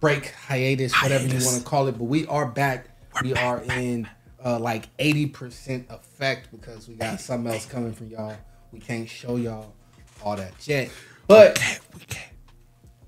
[0.00, 1.92] break hiatus, whatever you want to call it.
[1.98, 2.88] But we are back.
[3.22, 4.06] we are in
[4.44, 8.36] uh like 80% effect because we got something else coming from y'all.
[8.70, 9.74] We can't show y'all
[10.22, 10.90] all that yet.
[11.26, 11.58] But
[11.94, 12.32] we can't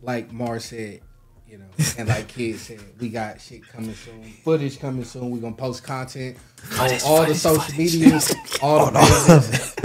[0.00, 1.00] like Mars said,
[1.48, 1.64] you know,
[1.96, 5.30] and like kids said, we got shit coming soon, footage coming soon.
[5.30, 7.78] We're gonna post content on Footage, all the social footage.
[7.78, 9.38] medias, all the no.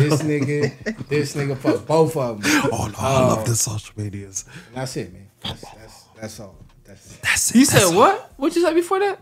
[0.04, 2.52] This nigga, this nigga, fuck both of them.
[2.72, 4.46] Oh no, I love uh, the social medias.
[4.68, 5.30] And that's it, man.
[5.42, 6.56] That's that's, that's all.
[6.86, 7.22] That's it.
[7.22, 7.56] That's it.
[7.60, 8.00] You That's said all.
[8.00, 8.34] what?
[8.38, 9.20] What you said before that?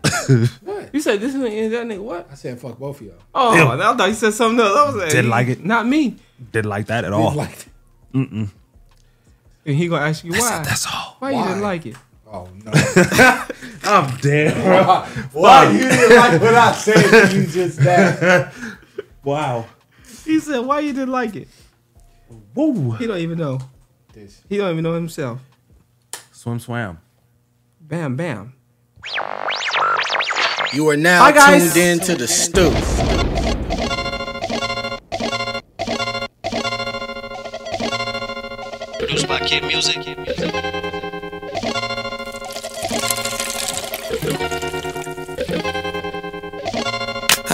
[0.62, 0.90] What?
[0.92, 2.28] You said this nigga that nigga what?
[2.30, 3.16] I said fuck both of y'all.
[3.34, 3.68] Oh, Ew.
[3.80, 4.76] I thought you said something else.
[4.76, 5.64] I was like, Didn't like it.
[5.64, 6.16] Not me.
[6.50, 7.34] Didn't like that at Didn't all.
[7.34, 7.66] like it.
[8.14, 8.50] Mm-mm.
[9.64, 10.60] And he gonna ask you That's why.
[10.60, 11.16] it, that's all.
[11.20, 11.96] Why, you didn't like it?
[12.32, 12.72] Oh no.
[13.84, 14.56] I'm dead.
[14.64, 18.52] Why, why you didn't like what I said to you just that?
[19.24, 19.66] Wow.
[20.24, 21.46] He said, why you didn't like it?
[22.56, 22.90] Woo.
[22.92, 23.60] He don't even know.
[24.12, 24.40] This.
[24.48, 25.40] He don't even know himself.
[26.32, 26.98] Swim swam.
[27.80, 28.54] Bam, bam.
[30.72, 31.72] You are now Hi, guys.
[31.72, 32.70] tuned in to the Stu.
[38.98, 39.98] Produced by Kid Music.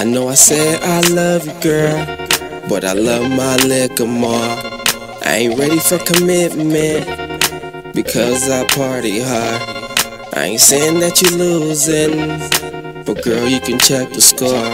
[0.09, 2.07] Know I said I love you, girl,
[2.69, 4.57] but I love my liquor more.
[5.25, 7.05] I ain't ready for commitment
[7.95, 9.63] because I party hard.
[10.35, 14.73] I ain't saying that you're losing, but girl, you can check the score.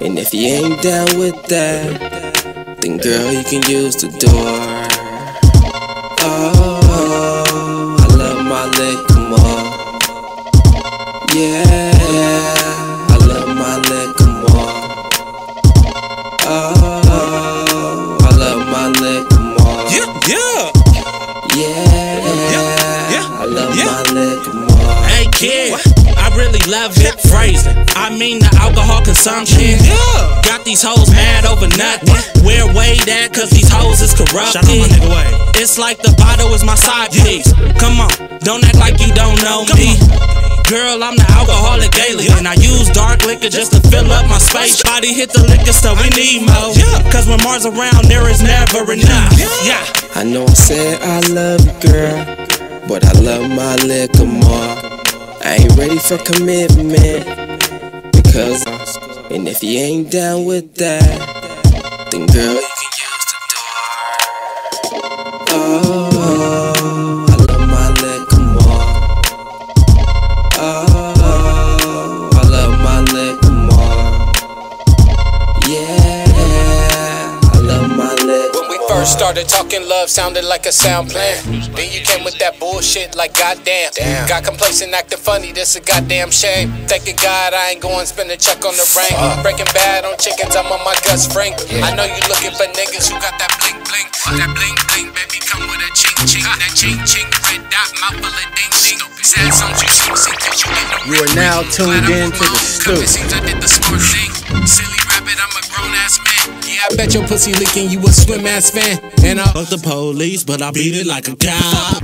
[0.00, 4.80] And if you ain't down with that, then girl, you can use the door.
[6.22, 6.79] Oh,
[29.20, 29.84] alcohol consumption.
[29.84, 30.42] Yeah.
[30.44, 32.08] Got these hoes mad over nothing.
[32.44, 33.32] We're way that?
[33.32, 34.64] Cause these hoes is corrupted.
[35.60, 37.52] It's like the bottle is my side piece.
[37.78, 38.10] Come on,
[38.40, 39.98] don't act like you don't know me.
[40.68, 42.28] Girl, I'm the alcoholic daily.
[42.30, 44.82] And I use dark liquor just to fill up my space.
[44.82, 46.72] Body hit the liquor store, we need more.
[47.12, 49.34] Cause when Mars around, there is never enough.
[49.66, 49.82] Yeah.
[50.14, 52.18] I know I said I love you, girl,
[52.88, 54.72] but I love my liquor more.
[55.42, 57.39] I ain't ready for commitment
[58.32, 58.64] Cause,
[59.30, 61.02] and if you ain't down with that,
[62.12, 63.80] then girl, you can use the door.
[65.50, 65.99] Oh,
[79.00, 81.40] first started talking, love sounded like a sound plan.
[81.72, 83.96] Then you came with that bullshit like goddamn.
[84.28, 86.68] Got complacent, acting funny, this a goddamn shame.
[86.84, 89.16] Thanking God I ain't going spend a check on the ring.
[89.40, 91.56] Breaking bad on chickens, I'm on my guts frank.
[91.80, 94.08] I know you looking for niggas who got that blink blink.
[94.36, 96.44] That bling bling, baby, come with a ching ching.
[96.44, 99.00] That ching ching, red dot, mouth full of ding ding.
[99.24, 102.60] Sad songs you sing, cause you get no You are now tuned in to the
[102.60, 103.00] Stu.
[103.00, 104.32] it seems I did the smart thing.
[104.68, 104.99] Silly
[105.30, 106.62] rabbit, I'm a grown ass man.
[106.66, 109.00] Yeah, I bet your pussy licking you a swim ass fan.
[109.24, 112.02] And I Fuck the police, but I beat it like a cop.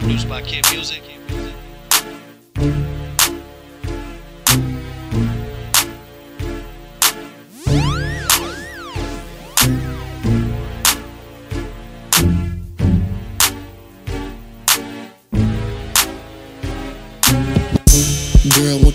[0.00, 1.02] Produced by Kid Music.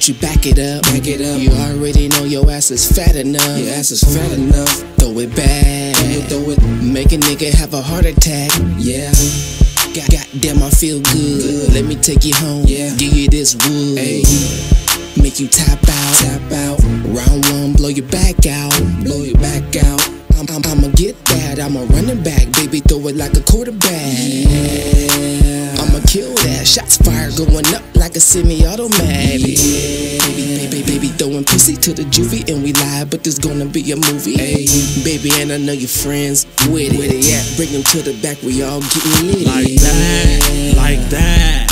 [0.08, 0.84] You back it up?
[0.84, 1.42] Back it up.
[1.42, 3.58] You already know your ass is fat enough.
[3.58, 4.70] Your ass is fat enough.
[4.98, 5.96] Throw it back.
[6.30, 6.62] Throw it.
[6.82, 8.52] Make a nigga have a heart attack.
[8.78, 9.12] Yeah.
[9.94, 11.74] God, goddamn, I feel good.
[11.74, 12.64] Let me take you home.
[12.66, 12.96] Yeah.
[12.96, 13.98] Give you this wood.
[13.98, 14.24] Hey.
[15.22, 16.16] Make you tap out.
[16.20, 16.80] Tap out.
[17.08, 18.78] Round one, blow your back out.
[19.04, 20.17] Blow your back out.
[20.38, 21.60] I'm, I'm, I'ma get that.
[21.60, 22.80] I'm a running back, baby.
[22.82, 23.90] Throw it like a quarterback.
[23.90, 25.74] Yeah.
[25.82, 26.68] I'ma kill that.
[26.68, 29.42] Shots fired going up like a semi-automatic.
[29.42, 33.92] Baby, baby, baby, throwing pussy to the juvie and we live, but there's gonna be
[33.92, 34.38] a movie.
[34.38, 34.68] Hey,
[35.04, 36.98] baby, and I know your friends with it.
[36.98, 37.58] Where they at?
[37.58, 38.42] Bring them to the back.
[38.44, 39.48] We all getting lit.
[39.48, 41.68] Like that, like that.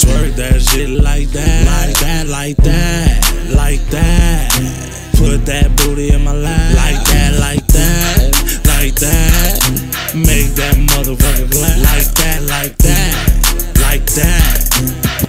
[0.00, 5.07] Twerk that shit like that, like that, like that, like that.
[5.18, 8.30] Put that booty in my lap, like that, like that,
[8.70, 9.58] like that.
[10.14, 13.12] Make that motherfucker clap, like that, like that,
[13.82, 14.54] like that.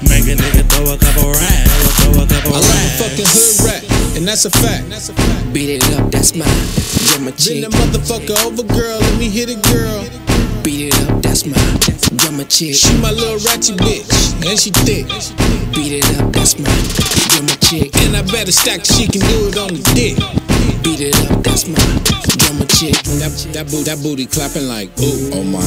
[0.06, 1.74] Make a nigga throw a couple racks,
[2.06, 3.02] throw a couple I love a racks.
[3.02, 3.82] fucking hood rap,
[4.16, 5.54] and that's a fact.
[5.54, 6.48] Beat it up, that's mine.
[6.48, 7.62] Get my drummer chick.
[7.62, 9.00] Bend the motherfucker over, girl.
[9.00, 10.06] Let me hit it, girl.
[10.64, 11.56] Beat it up, that's my
[12.18, 12.76] drummer chick.
[12.76, 14.10] She my little ratchet bitch,
[14.46, 15.08] and she thick.
[15.74, 16.70] Beat it up, that's my
[17.32, 17.96] drummer chick.
[18.04, 20.18] And I better stack she can do it on the dick.
[20.84, 21.80] Beat it up, that's my
[22.38, 22.96] drummer chick.
[23.20, 25.64] That that booty, that booty clapping like ooh, oh my,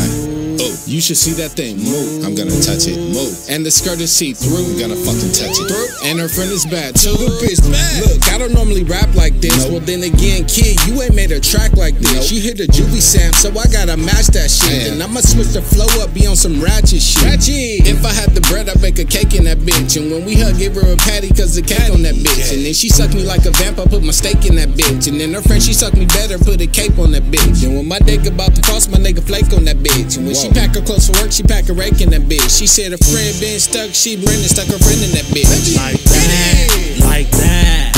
[0.60, 0.76] ooh.
[0.86, 2.24] You should see that thing move.
[2.24, 3.32] I'm gonna touch it, move.
[3.48, 4.72] And the skirt is see through.
[4.72, 5.68] I'm gonna fucking touch it.
[6.04, 7.14] And her friend is bad too.
[7.14, 8.08] The bitch bad.
[8.08, 9.66] Look, I don't normally rap like this.
[9.68, 12.28] Well then again, kid, you ain't made a track like this.
[12.28, 14.92] She hit the juvie Sam, so I gotta match that shit.
[14.92, 17.24] And I'ma switch the flow up, be on some ratchet shit.
[17.24, 17.86] Ratchet.
[17.88, 19.96] If I had the bread, I'd bake a cake in that bitch.
[19.96, 22.52] And when we hug, give her a patty, cause the cake on that bitch.
[22.52, 25.08] And then she sucked me like a vamp, I put my steak in that bitch.
[25.08, 27.64] And then her friend, she sucked me better, put a cape on that bitch.
[27.64, 30.16] And when my dick about to cross, my nigga flake on that bitch.
[30.18, 32.58] And when she pack her clothes for work, she pack a rake in that bitch.
[32.58, 35.48] She said her friend been stuck, she Brendan stuck her friend in that bitch.
[35.76, 37.92] Like that, like that.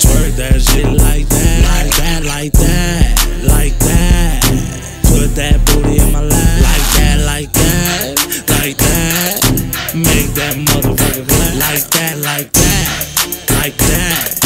[0.00, 3.10] Twerk that shit like that, like that, like that,
[3.46, 4.40] like that.
[5.08, 8.16] Put that booty in my lap, like that, like that,
[8.60, 9.40] like that.
[9.94, 12.92] Make that motherfucker clap, like that, like that,
[13.60, 14.40] like that.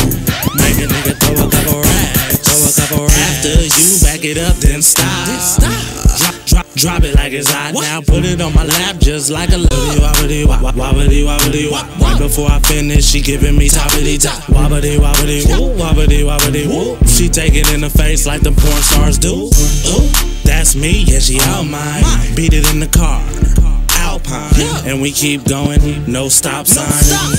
[0.58, 3.44] Make a nigga throw a couple racks, throw a couple racks.
[3.44, 5.04] After you back it up, then stop.
[5.04, 6.03] Drop, drop,
[6.84, 7.72] drop it like it's hot.
[7.72, 11.88] Now put it on my lap just like a little wobbly wop, wobbly wobbly wop.
[11.98, 14.46] Right before I finish, she giving me toppity top.
[14.50, 16.98] Wobbly wobbly woo, wobbly wobbly woo.
[17.06, 19.48] She take it in the face like the porn stars do.
[19.48, 20.08] Ooh,
[20.44, 22.04] that's me, yeah she out mine.
[22.36, 23.24] Beat it in the car.
[24.04, 24.52] Alpine,
[24.84, 26.84] and we keep going, no stop sign.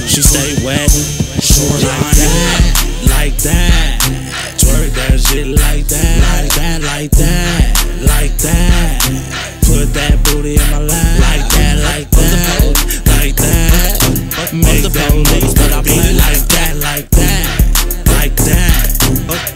[0.09, 4.01] She stay wet, short like that, like that.
[4.57, 9.34] Twerk that shit like that, like that, like that, like that.
[9.75, 12.63] Put that booty in my lap, like that, like that,
[13.19, 13.99] like that.
[14.55, 17.43] Make that motherfucker beat it like that, like that,
[18.07, 18.87] like that.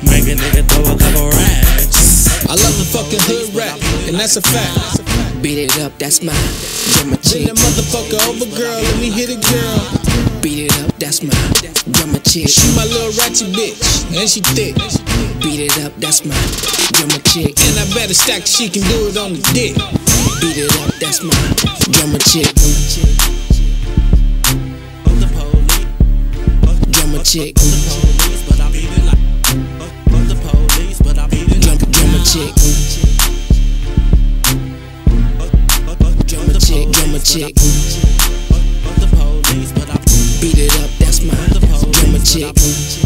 [0.03, 2.27] Make a nigga throw a couple racks.
[2.51, 3.79] I love the fucking hood rap,
[4.11, 4.99] and that's a fact.
[5.41, 6.35] Beat it up, that's my
[6.91, 7.47] drummer Bend chick.
[7.47, 8.75] that motherfucker over, girl.
[8.75, 10.41] Let me hit it, girl.
[10.41, 11.31] Beat it up, that's my
[11.63, 11.78] drummer
[12.30, 12.45] chick.
[12.47, 14.77] She my little ratchet bitch, and she thick.
[15.41, 16.38] Beat it up, that's my,
[16.93, 17.57] drama chick.
[17.65, 19.73] And I better stack, she can do it on the dick.
[20.38, 21.34] Beat it up, that's my,
[21.89, 22.53] drama chick.
[26.91, 27.57] Drama chick.
[27.57, 27.65] You're
[30.22, 30.38] my
[32.23, 32.53] chick.
[36.30, 36.85] You're my chick.
[36.93, 37.56] You're my chick.
[42.31, 42.98] Ponte.